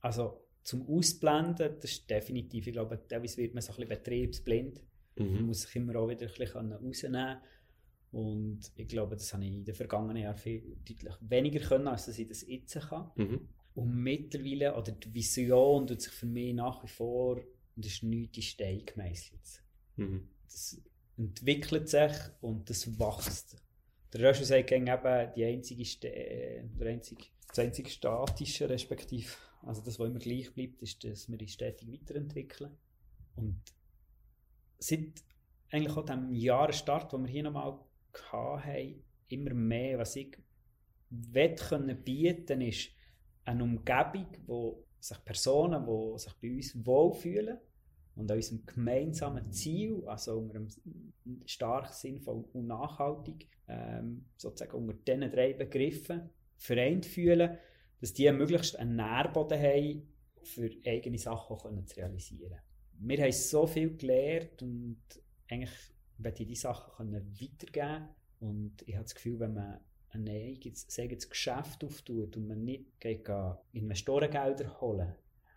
Also, 0.00 0.42
zum 0.62 0.86
Ausblenden, 0.88 1.76
das 1.80 1.90
ist 1.90 2.10
definitiv, 2.10 2.66
ich 2.66 2.72
glaube, 2.74 3.00
teilweise 3.08 3.38
wird 3.38 3.54
man 3.54 3.62
so 3.62 3.72
ein 3.72 3.76
bisschen 3.76 3.88
betriebsblind. 3.88 4.82
Mhm. 5.16 5.32
Man 5.32 5.46
muss 5.46 5.62
sich 5.62 5.76
immer 5.76 5.96
auch 5.96 6.08
wieder 6.08 6.26
ein 6.26 6.32
bisschen 6.36 6.72
rausnehmen 6.72 7.38
und 8.14 8.70
ich 8.76 8.86
glaube, 8.86 9.16
das 9.16 9.34
habe 9.34 9.44
ich 9.44 9.52
in 9.52 9.64
den 9.64 9.74
vergangenen 9.74 10.22
Jahren 10.22 10.36
viel, 10.36 10.76
deutlich 10.84 11.14
weniger 11.20 11.58
können, 11.58 11.88
als 11.88 12.06
dass 12.06 12.16
ich 12.16 12.28
das 12.28 12.46
jetzt 12.46 12.78
kann. 12.88 13.10
Mhm. 13.16 13.48
Und 13.74 13.92
mittlerweile, 13.92 14.76
oder 14.76 14.92
die 14.92 15.12
Vision 15.12 15.84
tut 15.84 16.00
sich 16.00 16.12
für 16.12 16.26
mich 16.26 16.54
nach 16.54 16.80
wie 16.84 16.88
vor, 16.88 17.38
und 17.38 17.84
das 17.84 17.94
ist 17.94 18.02
nichts 18.04 18.36
in 18.36 18.42
Stein 18.44 18.86
gemeißelt. 18.86 19.62
Mhm. 19.96 20.28
Das 20.44 20.80
entwickelt 21.16 21.88
sich 21.88 22.12
und 22.40 22.70
das 22.70 22.86
wächst. 23.00 23.56
Der 24.12 24.28
Röschel 24.28 24.44
sagt 24.44 24.70
eben 24.70 24.86
die 25.36 25.44
einzige, 25.44 25.84
Ste 25.84 26.14
äh, 26.14 26.62
der 26.78 26.86
einzige, 26.86 27.24
das 27.48 27.58
einzige 27.58 27.90
statische, 27.90 28.68
respektive, 28.68 29.32
also 29.62 29.82
das, 29.82 29.98
was 29.98 30.08
immer 30.08 30.20
gleich 30.20 30.54
bleibt, 30.54 30.80
ist, 30.82 31.02
dass 31.02 31.28
wir 31.28 31.40
uns 31.40 31.50
stetig 31.50 31.90
weiterentwickeln. 31.90 32.70
Und 33.34 33.60
seit 34.78 35.24
eigentlich 35.72 35.96
auch 35.96 36.04
dem 36.04 36.32
Jahresstart, 36.32 37.12
den 37.12 37.24
wir 37.24 37.32
hier 37.32 37.42
nochmal 37.42 37.76
hatten, 38.32 39.02
immer 39.28 39.54
mehr, 39.54 39.98
was 39.98 40.16
ich 40.16 40.36
können 41.68 42.02
bieten 42.02 42.60
ist 42.60 42.90
eine 43.44 43.62
Umgebung, 43.62 44.26
wo 44.46 44.84
sich 44.98 45.22
Personen, 45.24 45.84
die 45.86 46.18
sich 46.18 46.32
bei 46.34 46.50
uns 46.50 46.86
wohlfühlen 46.86 47.58
und 48.16 48.30
an 48.30 48.36
unserem 48.36 48.64
gemeinsamen 48.64 49.52
Ziel, 49.52 50.02
also 50.06 50.38
unter 50.38 50.56
einem 50.56 50.68
stark 51.44 51.92
sinnvoll 51.92 52.44
und 52.52 52.66
nachhaltig, 52.66 53.48
ähm, 53.68 54.24
sozusagen 54.36 54.76
unter 54.76 54.94
diesen 54.94 55.30
drei 55.30 55.52
Begriffen 55.52 56.30
vereint 56.56 57.06
fühlen, 57.06 57.58
dass 58.00 58.12
die 58.12 58.30
möglichst 58.32 58.76
einen 58.76 58.96
Nährboden 58.96 59.58
haben, 59.58 60.08
für 60.42 60.70
eigene 60.84 61.18
Sachen 61.18 61.86
zu 61.86 61.96
realisieren. 61.96 62.58
Wir 62.98 63.22
haben 63.22 63.32
so 63.32 63.66
viel 63.66 63.96
gelernt 63.96 64.62
und 64.62 65.00
eigentlich 65.48 65.93
möchte 66.18 66.42
ich 66.42 66.48
diese 66.48 66.62
Sachen 66.62 67.12
weitergeben 67.12 67.72
können. 67.72 68.08
Und 68.40 68.82
ich 68.86 68.94
habe 68.94 69.04
das 69.04 69.14
Gefühl, 69.14 69.40
wenn 69.40 69.54
man 69.54 69.80
ein 70.10 70.28
eigenes, 70.28 70.98
eigenes 70.98 71.28
Geschäft 71.28 71.82
auftut 71.84 72.36
und 72.36 72.46
man 72.46 72.64
nicht 72.64 73.00
geht, 73.00 73.28
Investorengelder 73.72 74.80
holen 74.80 75.14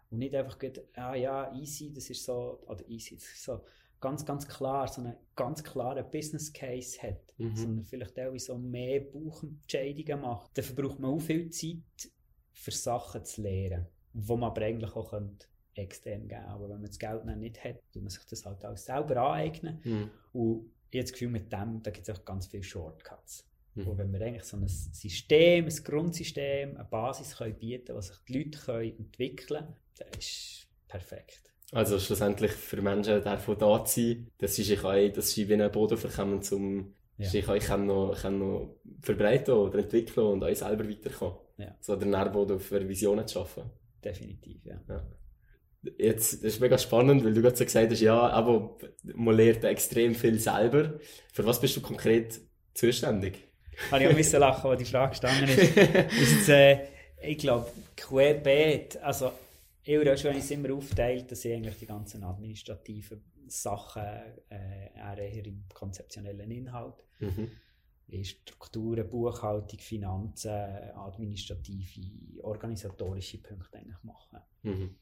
und 0.10 0.20
nicht 0.20 0.36
einfach 0.36 0.58
geht, 0.58 0.84
ah 0.98 1.16
ja, 1.16 1.54
easy, 1.54 1.94
das 1.94 2.10
ist 2.10 2.24
so, 2.24 2.60
oder 2.66 2.88
easy, 2.88 3.16
das 3.16 3.26
ist 3.26 3.44
so 3.44 3.62
ganz, 4.00 4.26
ganz 4.26 4.48
klar, 4.48 4.88
so 4.88 5.02
einen 5.02 5.16
ganz 5.36 5.64
klaren 5.64 6.10
Business 6.10 6.52
Case 6.54 7.02
hat, 7.02 7.34
mhm. 7.38 7.56
sondern 7.56 7.86
vielleicht 7.86 8.20
auch 8.20 8.38
so 8.38 8.58
mehr 8.58 9.02
Bauchentscheidungen 9.02 10.22
macht, 10.22 10.58
dann 10.58 10.66
verbraucht 10.66 11.00
man 11.00 11.12
auch 11.12 11.22
viel 11.22 11.50
Zeit 11.50 12.12
für 12.54 12.72
Sachen 12.72 13.26
zu 13.26 13.42
lernen, 13.42 13.88
wo 14.14 14.38
man 14.38 14.52
aber 14.52 14.62
eigentlich 14.62 14.96
auch 14.96 15.12
könnte 15.12 15.48
extern 15.78 16.28
geben 16.28 16.46
Aber 16.46 16.70
wenn 16.70 16.82
man 16.82 16.88
das 16.88 17.00
Geld 17.00 17.22
dann 17.26 17.40
nicht 17.40 17.64
hat, 17.64 17.76
tut 17.92 18.04
man 18.04 18.10
sich 18.10 18.24
das 18.26 18.46
halt 18.46 18.66
auch 18.66 18.78
selber 18.78 19.18
aneignen. 19.18 19.80
Mhm. 19.84 20.10
Und 20.34 20.72
ich 20.90 21.00
habe 21.00 21.04
das 21.04 21.12
Gefühl, 21.12 21.30
mit 21.30 21.52
dem, 21.52 21.82
da 21.84 21.92
gibt 21.92 22.08
es 22.08 22.16
auch 22.16 22.24
ganz 22.24 22.48
viele 22.48 22.64
Shortcuts. 22.64 23.46
Mhm. 23.76 23.86
Wo 23.86 23.98
wenn 23.98 24.12
wir 24.12 24.22
eigentlich 24.22 24.44
so 24.44 24.58
ein 24.58 24.68
System, 24.68 25.66
ein 25.66 25.84
Grundsystem, 25.84 26.76
eine 26.76 26.86
Basis 26.86 27.38
können 27.38 27.56
bieten 27.56 27.86
können, 27.86 27.98
was 27.98 28.08
sich 28.08 28.18
die 28.28 28.38
Leute 28.38 28.60
können 28.60 28.98
entwickeln 28.98 29.66
können, 29.66 29.76
das 29.98 30.08
ist 30.18 30.68
perfekt. 30.88 31.52
Also 31.72 32.00
schlussendlich 32.00 32.52
für 32.52 32.82
Menschen 32.82 33.22
davon 33.24 33.58
da 33.58 33.84
zu 33.84 34.02
sein, 34.02 34.32
dass 34.38 34.56
sie 34.56 34.64
sich 34.64 34.84
auch, 34.84 35.10
dass 35.10 35.32
sie 35.32 35.50
wie 35.50 35.54
einen 35.54 35.72
Boden 35.72 35.98
verkommen, 35.98 36.42
um 36.52 36.94
ja. 37.18 37.28
sich 37.28 37.48
auch 37.48 37.60
können 37.60 37.88
noch, 37.88 38.16
können 38.16 38.40
noch 38.40 38.76
verbreiten 39.02 39.54
oder 39.54 39.80
entwickeln 39.80 40.28
und 40.28 40.44
auch 40.44 40.56
selber 40.56 40.88
weiterkommen. 40.88 41.38
Ja. 41.58 41.76
So 41.82 41.96
den 41.96 42.12
Nährboden 42.12 42.60
für 42.60 42.88
Visionen 42.88 43.28
zu 43.28 43.40
schaffen. 43.40 43.64
Definitiv, 44.04 44.64
ja. 44.66 44.80
ja. 44.88 45.04
Jetzt, 45.98 46.44
das 46.44 46.54
ist 46.54 46.60
mega 46.60 46.78
spannend, 46.78 47.24
weil 47.24 47.34
du 47.34 47.42
gerade 47.42 47.56
so 47.56 47.64
gesagt 47.64 47.92
hast, 47.92 48.02
ja, 48.02 48.30
aber 48.30 48.78
man 49.04 49.36
lernt 49.36 49.64
extrem 49.64 50.16
viel 50.16 50.40
selber. 50.40 51.00
Für 51.34 51.46
was 51.46 51.62
bist 51.62 51.76
du 51.78 51.82
konkret 51.82 52.42
zuständig? 52.74 53.48
Habe 53.92 54.02
ich 54.02 54.08
auch 54.08 54.12
ein 54.12 54.18
bisschen 54.18 54.40
lachen, 54.40 54.70
als 54.70 54.80
die 54.80 54.86
Frage 54.86 55.12
gestanden 55.12 55.50
ist. 55.50 55.78
ist 56.22 56.50
äh, 56.50 56.88
ich 57.22 57.38
glaube, 57.38 57.70
querbeet, 57.96 58.98
also 58.98 59.32
ich 59.84 59.98
habe 59.98 60.18
schon 60.18 60.36
immer 60.36 60.74
aufteilt, 60.74 61.32
dass 61.32 61.46
ich 61.46 61.54
eigentlich 61.54 61.78
die 61.78 61.86
ganzen 61.86 62.24
administrativen 62.24 63.24
Sachen 63.48 64.04
äh, 64.50 64.90
eher 64.96 65.46
im 65.46 65.64
konzeptionellen 65.74 66.52
Inhalt, 66.52 67.06
mhm. 67.20 67.50
Strukturen, 68.24 69.10
Buchhaltung, 69.10 69.80
Finanzen, 69.80 70.52
administrative, 70.52 72.02
organisatorische 72.42 73.38
Punkte 73.38 73.78
eigentlich 73.78 74.04
machen. 74.04 74.40
Mhm. 74.64 74.96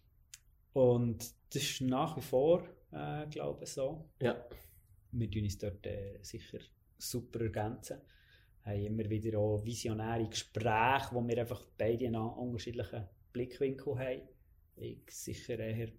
Und 0.76 1.34
das 1.54 1.64
ist 1.64 1.82
nach 1.82 2.18
wie 2.18 2.22
vor, 2.22 2.62
äh, 2.92 3.26
glaube 3.28 3.64
ich, 3.64 3.70
so. 3.70 4.10
Ja. 4.22 4.36
Wir 5.12 5.32
tun 5.32 5.44
uns 5.44 5.58
dort 5.58 5.86
äh, 5.86 6.20
sicher 6.22 6.60
super 6.98 7.40
ergänzen. 7.42 8.02
Wir 8.66 8.74
haben 8.74 8.86
immer 8.86 9.10
wieder 9.10 9.40
auch 9.40 9.64
visionäre 9.64 10.28
Gespräche, 10.28 11.08
wo 11.12 11.26
wir 11.26 11.38
einfach 11.38 11.66
beide 11.78 12.08
einen 12.08 12.18
unterschiedlichen 12.18 13.08
Blickwinkel 13.32 13.98
haben. 13.98 14.22
Ich 14.76 15.10
sicher 15.12 15.58
eher, 15.60 15.94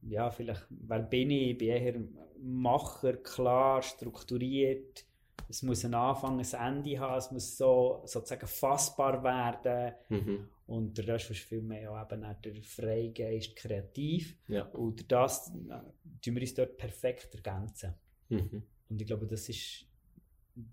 ja, 0.00 0.30
vielleicht, 0.30 0.66
wer 0.70 1.00
bin 1.00 1.30
ich? 1.30 1.50
Ich 1.50 1.58
bin 1.58 1.68
eher 1.68 2.00
Macher, 2.38 3.18
klar, 3.18 3.82
strukturiert, 3.82 5.04
es 5.48 5.62
muss 5.62 5.84
einen 5.84 5.94
Anfang, 5.94 6.40
ein 6.40 6.76
Ende 6.76 6.98
haben, 6.98 7.18
es 7.18 7.30
muss 7.30 7.56
so, 7.56 8.02
sozusagen 8.06 8.46
fassbar 8.46 9.22
werden. 9.22 9.94
Mhm. 10.08 10.48
Und 10.66 10.96
der 10.96 11.08
Rest 11.08 11.30
ist 11.30 11.40
vielmehr 11.40 11.92
auch 11.92 12.10
eben 12.10 12.22
der 12.42 12.62
Freigeist 12.62 13.54
kreativ. 13.56 14.36
Ja. 14.48 14.62
Und 14.68 15.10
das 15.12 15.48
äh, 15.48 15.80
tun 16.22 16.34
wir 16.34 16.40
uns 16.40 16.54
dort 16.54 16.78
perfekt 16.78 17.34
ergänzen. 17.34 17.94
Mhm. 18.30 18.62
Und 18.88 19.00
ich 19.00 19.06
glaube, 19.06 19.26
das, 19.26 19.48
ist, 19.48 19.86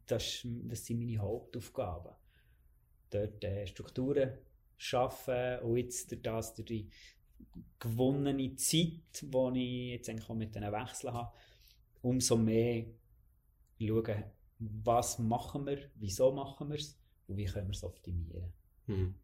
das, 0.05 0.45
das 0.45 0.85
sind 0.85 0.99
meine 0.99 1.17
Hauptaufgaben. 1.17 2.13
Dort 3.09 3.43
äh, 3.43 3.67
Strukturen 3.67 4.37
schaffen 4.77 5.59
und 5.59 5.75
jetzt 5.75 6.09
durch 6.11 6.21
das, 6.21 6.53
durch 6.53 6.67
die 6.67 6.89
gewonnene 7.79 8.55
Zeit, 8.55 9.21
die 9.21 9.59
ich 9.59 9.91
jetzt 9.91 10.09
eigentlich 10.09 10.29
auch 10.29 10.35
mit 10.35 10.55
diesen 10.55 10.71
Wechseln 10.71 11.13
habe, 11.13 11.33
umso 12.01 12.37
mehr 12.37 12.85
schauen, 13.77 14.23
was 14.59 15.19
machen 15.19 15.65
wir, 15.65 15.79
wieso 15.95 16.31
machen 16.31 16.69
wir 16.69 16.77
es 16.77 16.99
und 17.27 17.37
wie 17.37 17.45
können 17.45 17.67
wir 17.67 17.75
es 17.75 17.83
optimieren. 17.83 18.53
Mhm. 18.87 19.15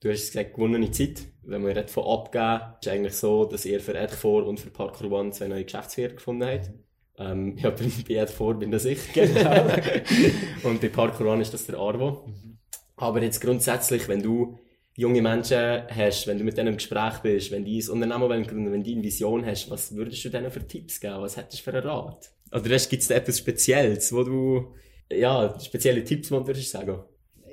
Du 0.00 0.10
hast 0.10 0.26
gesagt, 0.26 0.54
gewonnene 0.54 0.90
Zeit. 0.90 1.22
Wenn 1.42 1.66
wir 1.66 1.88
von 1.88 2.04
abgeben, 2.04 2.74
ist 2.80 2.86
es 2.86 2.92
eigentlich 2.92 3.14
so, 3.14 3.44
dass 3.44 3.64
ihr 3.64 3.80
für 3.80 3.94
Edfor 3.94 4.46
und 4.46 4.60
für 4.60 4.70
Parkour 4.70 5.10
One 5.10 5.30
zwei 5.30 5.48
neue 5.48 5.64
Geschäftsführer 5.64 6.14
gefunden 6.14 6.46
habt. 6.46 6.70
Ähm, 7.18 7.56
ja, 7.62 7.70
bei 7.70 8.14
Edfor 8.14 8.54
bin 8.54 8.70
das 8.70 8.84
ich. 8.84 9.12
Genau. 9.12 9.66
und 10.64 10.80
bei 10.80 10.88
Parkour 10.88 11.32
One 11.32 11.42
ist 11.42 11.54
das 11.54 11.66
der 11.66 11.78
Arvo. 11.78 12.26
Mhm. 12.26 12.58
Aber 12.96 13.22
jetzt 13.22 13.40
grundsätzlich, 13.40 14.08
wenn 14.08 14.22
du 14.22 14.58
junge 14.96 15.22
Menschen 15.22 15.86
hast, 15.88 16.26
wenn 16.26 16.38
du 16.38 16.44
mit 16.44 16.56
denen 16.56 16.68
im 16.68 16.76
Gespräch 16.76 17.18
bist, 17.18 17.50
wenn 17.50 17.64
die 17.64 17.80
ein 17.80 17.90
Unternehmen 17.90 18.42
gründen 18.44 18.72
wenn 18.72 18.82
die 18.82 18.94
eine 18.94 19.02
Vision 19.02 19.44
hast, 19.44 19.70
was 19.70 19.94
würdest 19.94 20.24
du 20.24 20.30
denen 20.30 20.50
für 20.50 20.66
Tipps 20.66 21.00
geben? 21.00 21.20
Was 21.20 21.36
hättest 21.36 21.60
du 21.60 21.70
für 21.70 21.76
einen 21.76 21.86
Rat? 21.86 22.32
Oder 22.50 22.62
gibt 22.62 23.02
es 23.02 23.08
da 23.08 23.14
etwas 23.14 23.38
Spezielles, 23.38 24.12
wo 24.12 24.22
du, 24.22 24.74
ja, 25.10 25.58
spezielle 25.60 26.02
Tipps, 26.02 26.28
die 26.28 26.34
du 26.34 26.46
würdest 26.46 26.70
sagen? 26.70 27.02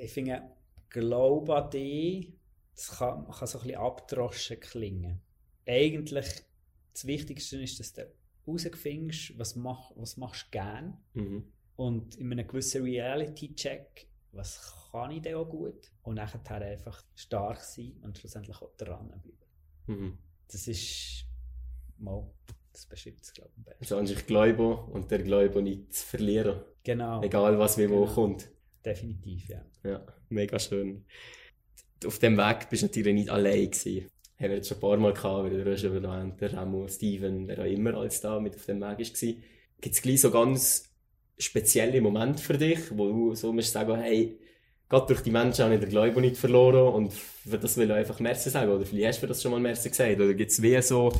Ich 0.00 0.12
finde, 0.12 0.42
Glaube 0.94 1.56
an 1.56 1.70
dich, 1.70 2.32
das 2.76 2.98
kann, 2.98 3.26
kann 3.26 3.48
so 3.48 3.58
ein 3.58 3.64
bisschen 3.64 3.80
abdroschen 3.80 4.60
klingen. 4.60 5.20
Eigentlich, 5.66 6.26
das 6.92 7.06
Wichtigste 7.06 7.60
ist, 7.60 7.80
dass 7.80 7.92
du 7.94 8.06
herausfindest, 8.46 9.36
was, 9.36 9.56
mach, 9.56 9.90
was 9.96 10.16
machst 10.16 10.46
du 10.46 10.50
gerne. 10.52 10.96
Mhm. 11.14 11.52
Und 11.74 12.14
in 12.14 12.30
einem 12.30 12.46
gewissen 12.46 12.84
Reality-Check, 12.84 14.06
was 14.34 14.90
kann 14.90 15.10
ich 15.10 15.22
denn 15.22 15.36
auch 15.36 15.48
gut? 15.48 15.90
Und 16.02 16.16
nachher 16.16 16.40
einfach 16.62 17.02
stark 17.14 17.60
sein 17.60 17.96
und 18.02 18.18
schlussendlich 18.18 18.60
auch 18.60 18.74
dranbleiben. 18.76 19.38
Mhm. 19.86 20.18
Das 20.48 20.68
ist 20.68 21.24
mal 21.98 22.26
das 22.74 22.86
beschreibt 22.86 23.22
es, 23.22 23.32
glaube 23.32 23.50
ich, 23.56 23.80
Also 23.80 23.96
an 23.96 24.06
sich 24.06 24.26
glauben 24.26 24.76
und 24.90 25.10
der 25.10 25.22
Glaube 25.22 25.62
nicht 25.62 25.94
zu 25.94 26.04
verlieren. 26.04 26.60
Genau. 26.82 27.22
Egal, 27.22 27.58
was 27.58 27.78
wie 27.78 27.86
genau. 27.86 28.00
wo 28.00 28.06
kommt. 28.06 28.50
Definitiv, 28.84 29.48
ja. 29.48 29.64
Ja, 29.84 30.04
mega 30.28 30.58
schön. 30.58 31.04
Auf 32.04 32.18
dem 32.18 32.36
Weg 32.36 32.68
bist 32.68 32.82
du 32.82 32.86
natürlich 32.86 33.14
nicht 33.14 33.30
allein 33.30 33.70
gewesen. 33.70 34.08
Haben 34.38 34.48
wir 34.50 34.56
jetzt 34.56 34.68
schon 34.68 34.78
ein 34.78 34.80
paar 34.80 34.96
Mal 34.96 35.14
gehabt, 35.14 35.50
wie 35.50 35.56
der 35.56 35.66
Roger 35.66 35.94
erwähnt, 35.94 36.40
der 36.40 36.52
Remo, 36.52 36.88
Steven, 36.88 37.46
der 37.46 37.60
auch 37.60 37.64
immer 37.64 37.94
als 37.94 38.20
da 38.20 38.40
mit 38.40 38.56
auf 38.56 38.66
dem 38.66 38.80
Weg 38.80 38.82
war. 38.82 38.96
Gibt 38.96 39.94
es 39.94 40.02
gleich 40.02 40.20
so 40.20 40.30
ganz 40.30 40.92
spezielle 41.38 42.00
Momente 42.00 42.42
für 42.42 42.56
dich, 42.56 42.78
wo 42.96 43.08
du 43.08 43.34
so 43.34 43.52
musst 43.52 43.72
sagen, 43.72 44.00
hey, 44.00 44.38
gerade 44.88 45.06
durch 45.06 45.20
die 45.20 45.30
Menschen 45.30 45.64
habe 45.64 45.74
ich 45.74 45.80
den 45.80 45.90
Glauben 45.90 46.20
nicht 46.20 46.36
verloren 46.36 46.94
und 46.94 47.12
für 47.12 47.58
das 47.58 47.76
will 47.76 47.90
ich 47.90 47.96
einfach 47.96 48.20
Merci 48.20 48.50
sagen. 48.50 48.70
Oder 48.70 48.86
vielleicht 48.86 49.08
hast 49.08 49.22
du 49.22 49.26
das 49.26 49.42
schon 49.42 49.50
mal 49.50 49.60
Merci 49.60 49.90
gesagt. 49.90 50.20
Oder 50.20 50.34
gibt 50.34 50.50
es 50.50 50.62
wie 50.62 50.80
so 50.82 51.12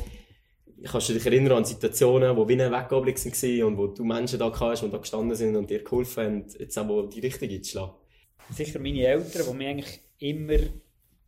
kannst 0.83 1.09
du 1.09 1.13
dich 1.13 1.25
erinnern 1.25 1.59
an 1.59 1.65
Situationen, 1.65 2.35
wo 2.35 2.47
wie 2.47 2.61
ein 2.61 2.71
Weggablick 2.71 3.17
waren 3.17 3.63
und 3.63 3.77
wo 3.77 3.87
du 3.87 4.03
Menschen 4.03 4.39
da 4.39 4.51
hast, 4.59 4.83
die 4.83 4.89
da 4.89 4.97
gestanden 4.97 5.35
sind 5.35 5.55
und 5.55 5.69
dir 5.69 5.83
geholfen 5.83 6.23
haben, 6.23 6.45
jetzt 6.59 6.77
auch 6.77 7.09
die 7.09 7.19
Richtung 7.19 7.49
einzuschlagen? 7.49 7.93
Sicher 8.51 8.79
meine 8.79 9.05
Eltern, 9.05 9.43
die 9.49 9.53
mich 9.55 9.67
eigentlich 9.67 9.99
immer 10.19 10.59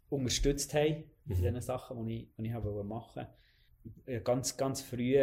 unterstützt 0.10 0.74
haben 0.74 1.04
in 1.28 1.38
mhm. 1.38 1.42
den 1.42 1.62
Sachen, 1.62 2.06
die 2.06 2.16
ich, 2.16 2.28
die 2.38 2.48
ich 2.48 2.84
machen 2.84 3.28
wollte. 4.06 4.22
Ganz, 4.24 4.58
ganz 4.58 4.82
früh 4.82 5.18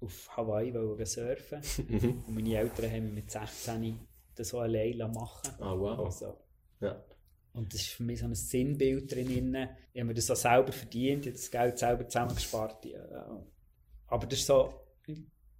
auf 0.00 0.36
Hawaii 0.36 0.72
surfen 1.04 1.60
mhm. 1.88 2.24
und 2.26 2.34
meine 2.34 2.56
Eltern 2.56 2.90
haben 2.90 3.04
mich 3.06 3.24
mit 3.24 3.30
16 3.30 3.98
das 4.34 4.50
so 4.50 4.60
allein 4.60 4.98
machen 4.98 5.50
Ah, 5.58 5.74
wow. 5.76 6.06
Also, 6.06 6.38
ja. 6.80 7.04
Und 7.52 7.74
das 7.74 7.80
ist 7.80 7.90
für 7.90 8.04
mich 8.04 8.20
so 8.20 8.26
ein 8.26 8.34
Sinnbild 8.36 9.12
drin. 9.12 9.56
Ich 9.92 10.00
habe 10.00 10.08
mir 10.08 10.14
das 10.14 10.30
auch 10.30 10.36
selber 10.36 10.70
verdient, 10.70 11.26
ich 11.26 11.32
habe 11.32 11.38
das 11.38 11.50
Geld 11.50 11.78
selber 11.78 12.08
zusammengespart. 12.08 12.86
Aber 14.06 14.26
das 14.26 14.38
ist 14.38 14.46
so, 14.46 14.72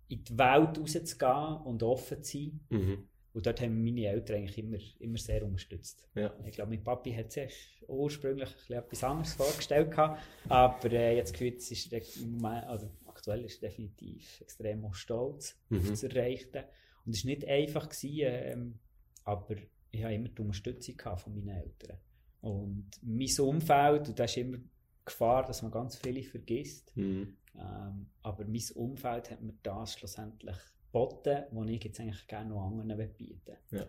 in 0.09 0.25
die 0.25 0.39
Welt 0.39 0.79
rauszugehen 0.79 1.57
und 1.65 1.83
offen 1.83 2.23
zu 2.23 2.39
sein. 2.39 2.61
Mhm. 2.71 3.09
Und 3.33 3.47
dort 3.47 3.61
haben 3.61 3.85
meine 3.85 4.07
Eltern 4.07 4.37
eigentlich 4.37 4.59
immer, 4.59 4.79
immer 5.01 5.19
sehr 5.19 5.45
unterstützt. 5.45 6.09
Ja. 6.15 6.35
Ich 6.47 6.53
glaube, 6.53 6.71
mein 6.71 6.83
Papi 6.83 7.13
hat 7.13 7.31
sich 7.31 7.85
ursprünglich 7.87 8.49
etwas 8.69 9.05
anderes 9.05 9.35
vorgestellt. 9.35 9.91
Gehabt, 9.91 10.23
aber 10.49 10.93
äh, 10.93 11.17
jetzt 11.17 11.33
gefühlt 11.33 11.59
ist 11.59 11.93
er 11.93 12.01
im 12.23 12.39
Moment, 12.39 12.67
also 12.67 12.91
aktuell 13.19 13.45
ist 13.45 13.63
definitiv 13.63 14.41
extrem 14.41 14.93
stolz 14.93 15.59
Mhm. 15.69 15.79
auf 15.79 15.89
das 15.91 16.03
Erreichte. 16.05 16.65
Und 17.05 17.15
es 17.15 17.25
war 17.25 17.31
nicht 17.31 17.45
einfach, 17.47 17.89
gewesen, 17.89 18.21
ähm, 18.23 18.79
aber 19.25 19.57
ich 19.91 20.03
habe 20.05 20.15
immer 20.15 20.29
die 20.29 20.41
Unterstützung 20.43 20.97
von 21.17 21.35
meinen 21.35 21.49
Eltern. 21.49 21.99
Und 22.41 22.91
mein 23.03 23.41
Umfeld, 23.41 24.09
und 24.09 24.19
da 24.19 24.25
ist 24.25 24.37
immer 24.37 24.59
Gefahr, 25.05 25.45
dass 25.45 25.63
man 25.63 25.71
ganz 25.71 25.97
viele 25.97 26.23
vergisst, 26.23 26.93
Mhm. 26.97 27.37
ähm, 27.57 28.07
aber 28.23 28.45
mein 28.45 28.63
Umfeld 28.75 29.31
hat 29.31 29.43
mir 29.43 29.55
das 29.63 29.95
schlussendlich 29.95 30.57
geboten, 30.87 31.45
was 31.51 31.69
ich 31.71 31.85
jetzt 31.85 32.01
eigentlich 32.01 32.27
gerne 32.27 32.51
noch 32.51 32.67
anderen 32.67 33.13
bieten. 33.17 33.57
Ja. 33.71 33.87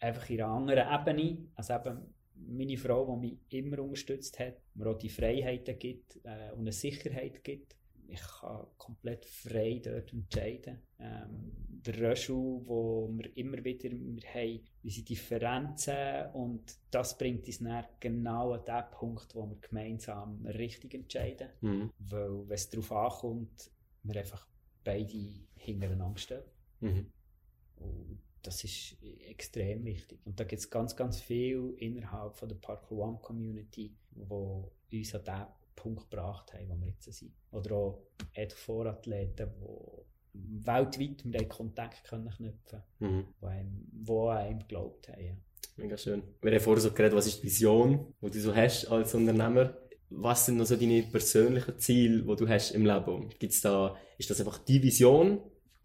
Einfach 0.00 0.28
in 0.30 0.40
einer 0.42 0.52
anderen 0.52 1.00
Ebene, 1.00 1.48
also 1.54 1.74
eben 1.74 2.14
meine 2.36 2.76
Frau, 2.76 3.14
die 3.14 3.28
mich 3.28 3.38
immer 3.50 3.78
unterstützt 3.80 4.38
hat, 4.40 4.56
mir 4.74 4.86
auch 4.88 4.98
die 4.98 5.08
Freiheiten 5.08 5.78
gibt 5.78 6.16
äh, 6.24 6.50
und 6.52 6.60
eine 6.60 6.72
Sicherheit 6.72 7.44
gibt. 7.44 7.76
Ich 8.08 8.20
kann 8.40 8.66
komplett 8.76 9.24
frei 9.24 9.80
dort 9.82 10.12
entscheiden. 10.12 10.82
Ähm, 10.98 11.52
der 11.68 12.00
Röschel, 12.00 12.36
wo 12.36 13.08
wir 13.12 13.36
immer 13.36 13.62
wieder 13.64 13.90
wir 13.90 14.34
haben, 14.34 14.60
unsere 14.82 15.04
Differenzen 15.04 16.30
und 16.32 16.76
das 16.90 17.18
bringt 17.18 17.46
uns 17.46 17.58
dann 17.58 17.84
genau 18.00 18.52
an 18.52 18.64
den 18.64 18.90
Punkt, 18.90 19.34
wo 19.34 19.46
wir 19.48 19.56
gemeinsam 19.60 20.44
richtig 20.46 20.94
entscheiden. 20.94 21.48
Mhm. 21.60 21.90
Weil, 21.98 22.48
wenn 22.48 22.54
es 22.54 22.70
darauf 22.70 22.92
ankommt, 22.92 23.70
wir 24.02 24.20
einfach 24.20 24.46
beide 24.82 25.18
hintereinander 25.56 26.18
stehen. 26.18 26.42
Mhm. 26.80 27.12
Und 27.76 28.20
das 28.42 28.62
ist 28.64 28.96
extrem 29.28 29.84
wichtig. 29.84 30.20
Und 30.24 30.38
da 30.38 30.44
gibt 30.44 30.60
es 30.60 30.70
ganz, 30.70 30.94
ganz 30.94 31.20
viel 31.20 31.74
innerhalb 31.78 32.36
von 32.36 32.48
der 32.48 32.56
Parkour 32.56 33.08
One 33.08 33.18
Community, 33.20 33.96
wo 34.10 34.70
uns 34.92 35.14
an 35.14 35.24
den 35.24 35.46
Punkt 35.76 36.10
gebracht 36.10 36.52
haben, 36.52 36.68
wo 36.68 36.80
wir 36.80 36.88
jetzt 36.88 37.12
sind. 37.12 37.32
Oder 37.50 37.74
auch 37.74 38.02
Vorathleten, 38.54 39.50
die 39.60 40.66
weltweit 40.66 41.24
mit 41.24 41.48
Kontakt 41.48 42.04
können 42.04 42.30
knüpfen 42.30 42.82
Mhm. 42.98 43.08
können, 43.08 43.26
die 43.40 43.46
einem, 43.46 43.88
wo 43.92 44.28
einem 44.28 44.58
geglaubt 44.60 45.08
haben. 45.08 45.42
Mega 45.76 45.96
schön. 45.96 46.22
Wir 46.40 46.52
haben 46.52 46.60
vorher 46.60 46.82
so 46.82 46.92
geredet, 46.92 47.16
was 47.16 47.26
ist 47.26 47.38
die 47.40 47.44
Vision, 47.44 48.14
die 48.20 48.30
du 48.30 48.40
so 48.40 48.54
hast 48.54 48.86
als 48.86 49.14
Unternehmer? 49.14 49.76
Was 50.10 50.46
sind 50.46 50.58
noch 50.58 50.66
so 50.66 50.76
deine 50.76 51.02
persönlichen 51.02 51.78
Ziele, 51.78 52.22
die 52.22 52.36
du 52.36 52.48
hast 52.48 52.70
im 52.72 52.86
Leben? 52.86 53.28
Gibt's 53.38 53.60
da, 53.60 53.96
ist 54.18 54.30
das 54.30 54.40
einfach 54.40 54.58
die 54.58 54.82
Vision? 54.82 55.40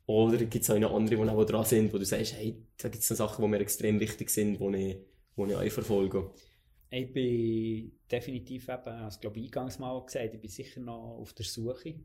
Oder 0.05 0.37
gibt 0.37 0.63
es 0.63 0.69
auch 0.69 0.77
noch 0.77 0.93
andere, 0.95 1.23
die 1.23 1.29
auch 1.29 1.45
dran 1.45 1.65
sind, 1.65 1.93
wo 1.93 1.97
du 1.97 2.05
sagst, 2.05 2.33
hey, 2.33 2.63
da 2.77 2.89
gibt 2.89 3.03
es 3.03 3.07
Sachen, 3.09 3.43
die 3.43 3.47
mir 3.47 3.59
extrem 3.59 3.99
wichtig 3.99 4.29
sind, 4.29 4.59
die 4.59 4.65
ich, 4.75 4.97
die 5.37 5.43
ich 5.43 5.55
auch 5.55 5.71
verfolge? 5.71 6.31
Ich 6.91 7.13
bin 7.13 7.91
definitiv 8.11 8.67
eben, 8.69 8.87
als 8.87 9.19
glaube 9.19 9.39
ich 9.39 9.45
eingangs 9.45 9.77
mal 9.79 10.03
gesagt, 10.03 10.33
ich 10.33 10.41
bin 10.41 10.49
sicher 10.49 10.81
noch 10.81 11.17
auf 11.19 11.33
der 11.33 11.45
Suche. 11.45 11.95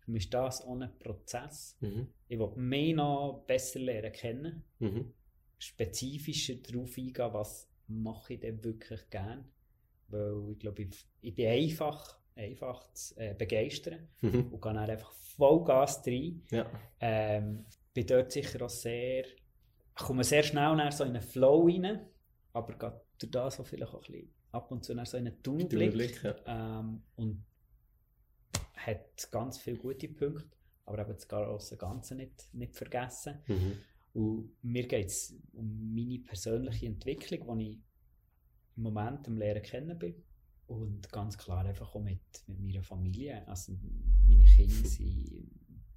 Für 0.00 0.10
mich 0.10 0.24
ist 0.24 0.34
das 0.34 0.62
auch 0.62 0.80
ein 0.80 0.90
Prozess. 0.98 1.76
Mhm. 1.80 2.08
Ich 2.28 2.38
will 2.38 2.50
mich 2.56 2.94
noch 2.94 3.44
besser 3.46 3.80
lernen 3.80 4.12
kennen. 4.12 4.64
Mhm. 4.78 5.12
spezifischer 5.58 6.54
darauf 6.54 6.96
eingehen, 6.96 7.32
was 7.34 7.68
mache 7.86 8.32
ich 8.34 8.40
denn 8.40 8.64
wirklich 8.64 9.10
gern. 9.10 9.44
Weil 10.08 10.52
ich 10.52 10.58
glaube, 10.58 10.82
ich, 10.82 11.06
ich 11.20 11.34
bin 11.34 11.48
einfach, 11.48 12.18
einfach 12.34 12.90
zu 12.94 13.14
äh, 13.20 13.34
begeistern 13.34 14.08
Mhm. 14.22 14.52
und 14.52 14.62
gehe 14.62 14.72
dann 14.72 14.78
einfach 14.78 15.12
Vollgas 15.12 16.02
rein. 16.06 16.42
Ja. 16.50 16.66
Ähm, 17.00 17.66
bin 17.92 18.06
dort 18.06 18.32
sicher 18.32 18.62
auch 18.62 18.70
sehr, 18.70 19.24
komme 19.94 20.24
sehr 20.24 20.42
schnell 20.42 20.90
so 20.92 21.04
in 21.04 21.10
einen 21.10 21.22
Flow 21.22 21.66
rein, 21.66 22.06
aber 22.54 23.00
durch 23.20 23.30
das 23.30 23.60
auch 23.60 23.66
vielleicht 23.66 23.92
auch 23.92 24.06
ein 24.06 24.12
bisschen 24.12 24.30
ab 24.52 24.70
und 24.72 24.84
zu 24.84 24.94
nach 24.94 25.06
so 25.06 25.16
in 25.16 25.26
einen 25.26 25.42
Tunnelblick. 25.42 26.20
Tunnelblick, 26.20 26.22
ja. 26.46 26.80
Ähm, 26.80 27.02
und 27.16 27.44
hat 28.74 29.30
ganz 29.30 29.58
viele 29.58 29.76
gute 29.76 30.08
Punkte, 30.08 30.56
aber 30.86 31.00
eben 31.00 31.12
das 31.14 31.28
große 31.28 31.76
Ganze 31.76 32.14
nicht, 32.14 32.48
nicht 32.52 32.74
vergessen. 32.74 33.38
Mhm. 33.46 33.72
Und 34.12 34.52
mir 34.62 34.88
geht 34.88 35.06
es 35.06 35.34
um 35.52 35.94
meine 35.94 36.18
persönliche 36.20 36.86
Entwicklung, 36.86 37.58
die 37.58 37.70
ich 37.70 37.78
im 38.76 38.82
Moment 38.82 39.26
am 39.28 39.36
Lehren 39.36 39.62
kennen 39.62 39.98
bin. 39.98 40.14
Und 40.66 41.10
ganz 41.12 41.36
klar 41.36 41.64
einfach 41.64 41.94
auch 41.94 42.00
mit, 42.00 42.20
mit 42.46 42.60
meiner 42.60 42.82
Familie. 42.82 43.46
Also 43.46 43.72
meine 44.26 44.44
Kinder 44.44 44.88
sind 44.88 45.50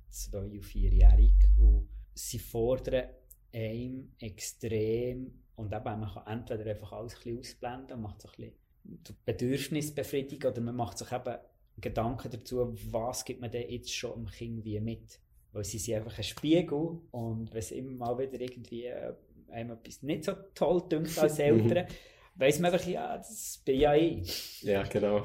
zwei 0.09 0.39
und 0.39 0.63
vierjährig 0.63 1.36
und 1.57 1.89
sie 2.13 2.39
fordern 2.39 3.09
einem 3.51 4.12
extrem 4.19 5.42
und 5.55 5.73
eben 5.73 5.83
man 5.83 6.09
kann 6.09 6.27
entweder 6.27 6.69
einfach 6.69 6.93
alles 6.93 7.13
ein 7.13 7.17
bisschen 7.23 7.39
ausblenden 7.39 7.97
und 7.97 8.01
macht 8.01 8.21
so 8.21 8.29
ein 8.29 8.51
bisschen 8.83 9.17
Bedürfnisbefriedigung 9.25 10.51
oder 10.51 10.61
man 10.61 10.75
macht 10.75 10.97
sich 10.97 11.11
eben 11.11 11.37
Gedanken 11.79 12.31
dazu, 12.31 12.75
was 12.91 13.25
gibt 13.25 13.41
man 13.41 13.51
denn 13.51 13.69
jetzt 13.69 13.93
schon 13.93 14.13
dem 14.13 14.27
Kind 14.27 14.65
wie 14.65 14.79
mit. 14.79 15.19
Weil 15.51 15.63
sie 15.63 15.79
sind 15.79 15.95
einfach 15.95 16.17
ein 16.17 16.23
Spiegel 16.23 16.99
und 17.11 17.51
wenn 17.51 17.59
es 17.59 17.71
immer 17.71 17.91
mal 17.91 18.17
wieder 18.17 18.39
irgendwie 18.39 18.85
äh, 18.85 19.13
einem 19.49 19.71
etwas 19.71 20.01
nicht 20.01 20.25
so 20.25 20.33
toll 20.55 20.83
dünkt 20.89 21.17
als 21.17 21.39
Eltern, 21.39 21.87
weiss 22.35 22.59
man 22.59 22.73
einfach, 22.73 22.87
ja, 22.87 23.17
das 23.17 23.61
bin 23.63 23.79
ja 23.79 23.93
ich. 23.95 24.63
Ja, 24.63 24.83
genau. 24.83 25.23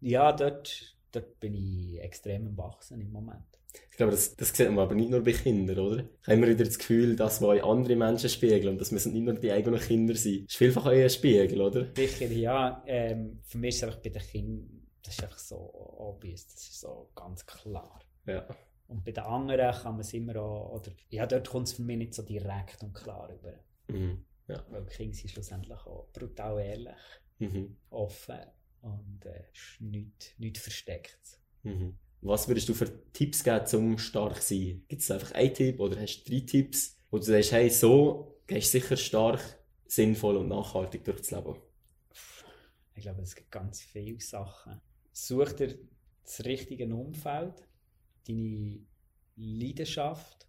Ja, 0.00 0.32
dort, 0.32 0.96
dort 1.12 1.38
bin 1.40 1.54
ich 1.54 2.00
extrem 2.00 2.46
am 2.46 2.56
Wachsen 2.56 3.00
im 3.00 3.12
Moment. 3.12 3.59
Ich 3.90 3.96
glaube, 3.96 4.12
das, 4.12 4.34
das 4.36 4.48
sieht 4.54 4.68
man 4.70 4.78
aber 4.78 4.94
nicht 4.94 5.10
nur 5.10 5.22
bei 5.22 5.32
Kindern, 5.32 5.78
oder? 5.78 5.98
Ich 6.22 6.26
habe 6.28 6.32
immer 6.38 6.48
wieder 6.48 6.64
das 6.64 6.78
Gefühl, 6.78 7.16
dass 7.16 7.40
wir 7.40 7.64
andere 7.64 7.96
Menschen 7.96 8.28
spiegeln 8.30 8.68
und 8.68 8.80
das 8.80 8.92
müssen 8.92 9.12
nicht 9.12 9.22
nur 9.24 9.34
die 9.34 9.52
eigenen 9.52 9.78
Kinder 9.80 10.14
sein. 10.14 10.44
Das 10.44 10.52
ist 10.52 10.56
vielfach 10.56 10.86
auch 10.86 10.90
ein 10.90 11.10
Spiegel, 11.10 11.60
oder? 11.60 11.86
Sicher, 11.94 12.26
ja. 12.26 12.82
Ähm, 12.86 13.40
für 13.44 13.58
mich 13.58 13.70
ist 13.74 13.76
es 13.76 13.84
einfach 13.84 14.00
bei 14.00 14.08
den 14.10 14.22
Kindern, 14.22 14.86
das 15.02 15.14
ist 15.14 15.22
einfach 15.22 15.38
so 15.38 15.56
obvious, 15.98 16.46
das 16.46 16.62
ist 16.62 16.80
so 16.80 17.10
ganz 17.14 17.44
klar. 17.44 18.00
Ja. 18.26 18.46
Und 18.88 19.04
bei 19.04 19.12
den 19.12 19.24
anderen 19.24 19.72
kann 19.74 19.92
man 19.92 20.00
es 20.00 20.12
immer 20.14 20.36
auch, 20.36 20.80
oder, 20.80 20.90
ja, 21.10 21.26
dort 21.26 21.48
kommt 21.48 21.68
es 21.68 21.74
für 21.74 21.82
mich 21.82 21.98
nicht 21.98 22.14
so 22.14 22.22
direkt 22.22 22.82
und 22.82 22.94
klar 22.94 23.28
rüber. 23.28 23.54
Mhm. 23.88 24.24
Ja. 24.48 24.64
Weil 24.70 24.84
die 24.84 24.96
Kinder 24.96 25.14
sind 25.16 25.30
schlussendlich 25.30 25.78
auch 25.86 26.08
brutal 26.12 26.58
ehrlich, 26.60 26.96
Mhm. 27.38 27.76
offen 27.90 28.38
und 28.82 29.24
äh, 29.24 29.44
ist 29.52 29.80
nichts, 29.80 30.32
nichts 30.38 30.60
Verstecktes. 30.60 31.40
Mhm. 31.62 31.96
Was 32.22 32.48
würdest 32.48 32.68
du 32.68 32.74
für 32.74 32.90
Tipps 33.12 33.42
geben, 33.42 33.66
zum 33.66 33.98
stark 33.98 34.42
zu 34.42 34.54
sein? 34.54 34.84
Gibt 34.88 35.02
es 35.02 35.10
einfach 35.10 35.32
einen 35.32 35.54
Tipp 35.54 35.80
oder 35.80 35.98
hast 36.00 36.22
du 36.24 36.30
drei 36.30 36.40
Tipps, 36.40 36.98
wo 37.10 37.18
du 37.18 37.24
sagst, 37.24 37.52
hey, 37.52 37.70
so 37.70 38.38
gehst 38.46 38.74
du 38.74 38.80
sicher 38.80 38.96
stark, 38.96 39.40
sinnvoll 39.86 40.36
und 40.36 40.48
nachhaltig 40.48 41.04
durchs 41.04 41.30
Leben? 41.30 41.56
Ich 42.94 43.02
glaube, 43.02 43.22
es 43.22 43.34
gibt 43.34 43.50
ganz 43.50 43.80
viele 43.80 44.20
Sachen. 44.20 44.80
Such 45.12 45.52
dir 45.52 45.78
das 46.22 46.44
richtige 46.44 46.86
Umfeld, 46.94 47.66
deine 48.28 48.80
Leidenschaft 49.36 50.46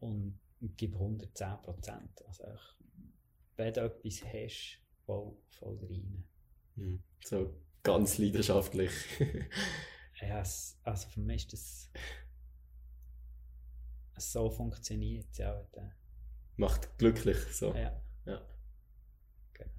und 0.00 0.40
gib 0.76 0.94
110 0.94 1.62
Prozent. 1.62 2.26
Also, 2.26 2.44
wenn 3.56 3.72
du 3.72 3.80
etwas 3.82 4.24
hast, 4.24 4.80
voll, 5.06 5.36
voll 5.50 5.78
rein. 5.88 6.24
Mhm. 6.74 7.02
So 7.24 7.54
ganz 7.82 8.18
leidenschaftlich. 8.18 8.90
Ja, 10.22 10.40
es, 10.40 10.78
also 10.84 11.08
für 11.08 11.20
mich 11.20 11.52
ist 11.52 11.90
das 14.14 14.32
so 14.32 14.50
funktioniert 14.50 15.26
es 15.32 15.38
ja. 15.38 15.64
wenn 15.72 15.92
Macht 16.56 16.96
glücklich. 16.98 17.38
So. 17.50 17.74
Ja, 17.74 18.00
Ja. 18.26 18.40
genau. 19.54 19.70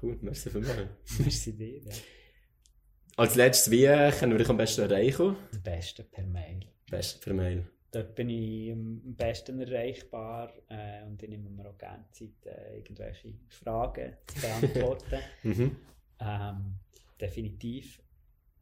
Cool, 0.00 0.18
merci 0.22 0.50
vielmals. 0.50 0.88
Merci 1.18 1.56
dir. 1.56 1.80
Ja. 1.82 1.92
Als 3.16 3.34
letztes, 3.34 3.70
wie 3.70 3.84
können 4.18 4.32
wir 4.32 4.38
dich 4.38 4.48
am 4.48 4.56
besten 4.56 4.82
erreichen? 4.82 5.36
Am 5.52 5.62
besten 5.62 6.10
per 6.10 6.24
Mail. 6.26 6.66
Best 6.90 7.20
per 7.22 7.34
Mail. 7.34 7.66
Dort 7.90 8.14
bin 8.14 8.30
ich 8.30 8.72
am 8.72 9.14
besten 9.14 9.60
erreichbar 9.60 10.50
äh, 10.68 11.04
und 11.04 11.22
ich 11.22 11.28
nehme 11.28 11.50
mir 11.50 11.68
auch 11.68 11.76
gerne 11.76 12.06
Zeit, 12.10 12.46
äh, 12.46 12.78
irgendwelche 12.78 13.34
Fragen 13.48 14.16
zu 14.26 14.40
beantworten. 14.40 15.18
Mhm. 15.42 15.76
ähm, 16.20 16.74
definitiv. 17.20 18.02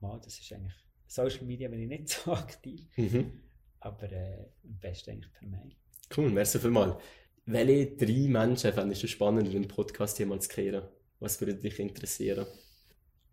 Mal, 0.00 0.20
das 0.20 0.36
ist 0.38 0.52
eigentlich 0.52 0.74
Social 1.10 1.44
Media 1.44 1.68
bin 1.68 1.80
ich 1.82 1.88
nicht 1.88 2.08
so 2.24 2.32
aktiv, 2.32 2.86
Mhm. 2.96 3.32
aber 3.80 4.12
äh, 4.12 4.46
am 4.64 4.78
besten 4.78 5.10
eigentlich 5.10 5.32
per 5.32 5.48
Mail. 5.48 5.74
Cool, 6.16 6.30
merci 6.30 6.58
vielmals. 6.58 7.02
Welche 7.46 7.96
drei 7.96 8.28
Menschen 8.28 8.72
fändest 8.72 9.02
du 9.02 9.08
spannend, 9.08 9.46
in 9.48 9.62
den 9.62 9.68
Podcast 9.68 10.20
mal 10.20 10.40
zu 10.40 10.48
kehren? 10.48 10.88
Was 11.18 11.40
würde 11.40 11.56
dich 11.56 11.78
interessieren? 11.80 12.46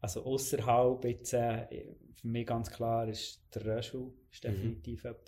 Also 0.02 0.24
außerhalb 0.26 1.06
jetzt, 1.06 1.34
äh, 1.34 1.96
für 2.16 2.28
mich 2.28 2.48
ganz 2.48 2.70
klar 2.72 3.08
ist 3.08 3.44
der 3.54 3.66
Röschel 3.66 4.12
ist 4.32 4.44
Mhm. 4.44 4.48
definitiv 4.50 5.04
jemand. 5.04 5.28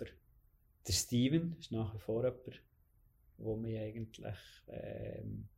Der 0.88 0.92
Steven 0.92 1.56
ist 1.60 1.70
nach 1.70 1.94
wie 1.94 1.98
vor 2.00 2.24
jemand, 2.24 2.62
der 3.38 3.56
mich 3.56 3.78
eigentlich 3.78 4.38
ähm, 4.68 5.48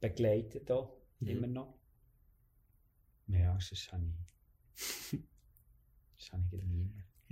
begleitet 0.00 0.70
auch 0.72 0.96
mhm. 1.20 1.28
immer 1.28 1.46
noch. 1.46 1.78
Ja, 3.28 3.56
sonst 3.60 3.92
habe 3.92 4.04
ich, 4.06 5.18
sonst 6.18 6.32
habe 6.32 6.42
ich. 6.52 6.58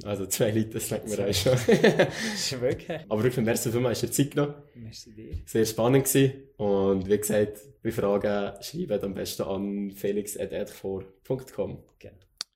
Also 0.05 0.27
zwei 0.27 0.51
Leute, 0.51 0.71
das 0.71 0.89
sagt 0.91 1.09
mir 1.09 1.27
auch 1.27 1.33
schon. 1.33 1.53
ist 1.55 2.61
wirklich. 2.61 3.01
Aber 3.09 3.23
wirklich, 3.23 3.45
merci 3.45 3.71
vielmals, 3.71 4.03
hast 4.03 4.11
du 4.11 4.23
Zeit 4.23 4.33
genommen. 4.33 4.55
Merci 4.75 5.15
dir. 5.15 5.37
Sehr 5.47 5.65
spannend 5.65 6.05
gewesen. 6.05 6.33
Und 6.59 7.09
wie 7.09 7.17
gesagt, 7.17 7.61
bei 7.83 7.91
Fragen 7.91 8.55
schreibt 8.61 9.05
am 9.05 9.15
besten 9.15 9.43
an 9.43 9.91
felix.edfor.com. 9.93 11.79
Genau. 11.99 12.15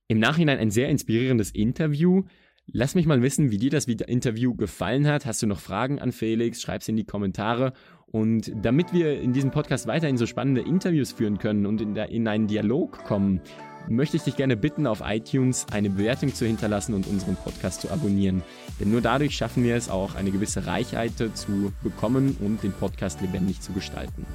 Im 0.08 0.18
Nachhinein 0.18 0.58
ein 0.58 0.70
sehr 0.70 0.88
inspirierendes 0.90 1.50
Interview. 1.52 2.24
Lass 2.72 2.94
mich 2.94 3.06
mal 3.06 3.22
wissen, 3.22 3.50
wie 3.50 3.58
dir 3.58 3.70
das 3.70 3.86
Interview 3.86 4.54
gefallen 4.54 5.06
hat. 5.06 5.24
Hast 5.24 5.42
du 5.42 5.46
noch 5.46 5.60
Fragen 5.60 5.98
an 5.98 6.12
Felix? 6.12 6.60
Schreib 6.60 6.82
sie 6.82 6.92
in 6.92 6.96
die 6.96 7.04
Kommentare. 7.04 7.72
Und 8.06 8.52
damit 8.62 8.92
wir 8.92 9.20
in 9.20 9.32
diesem 9.32 9.50
Podcast 9.50 9.86
weiterhin 9.86 10.18
so 10.18 10.26
spannende 10.26 10.60
Interviews 10.60 11.12
führen 11.12 11.38
können 11.38 11.64
und 11.64 11.80
in, 11.80 11.94
der, 11.94 12.10
in 12.10 12.28
einen 12.28 12.48
Dialog 12.48 13.04
kommen, 13.04 13.40
möchte 13.88 14.16
ich 14.16 14.22
dich 14.22 14.36
gerne 14.36 14.56
bitten, 14.56 14.86
auf 14.86 15.02
iTunes 15.04 15.66
eine 15.72 15.90
Bewertung 15.90 16.34
zu 16.34 16.46
hinterlassen 16.46 16.94
und 16.94 17.06
unseren 17.06 17.36
Podcast 17.36 17.80
zu 17.80 17.90
abonnieren. 17.90 18.42
Denn 18.78 18.90
nur 18.90 19.00
dadurch 19.00 19.36
schaffen 19.36 19.64
wir 19.64 19.76
es 19.76 19.88
auch, 19.88 20.14
eine 20.14 20.30
gewisse 20.30 20.66
Reichweite 20.66 21.32
zu 21.34 21.72
bekommen 21.82 22.36
und 22.40 22.62
den 22.62 22.72
Podcast 22.72 23.20
lebendig 23.20 23.60
zu 23.60 23.72
gestalten. 23.72 24.26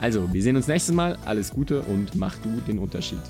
Also, 0.00 0.32
wir 0.32 0.42
sehen 0.42 0.56
uns 0.56 0.68
nächstes 0.68 0.94
Mal. 0.94 1.16
Alles 1.24 1.50
Gute 1.50 1.82
und 1.82 2.14
mach 2.14 2.36
du 2.38 2.60
den 2.66 2.78
Unterschied. 2.78 3.20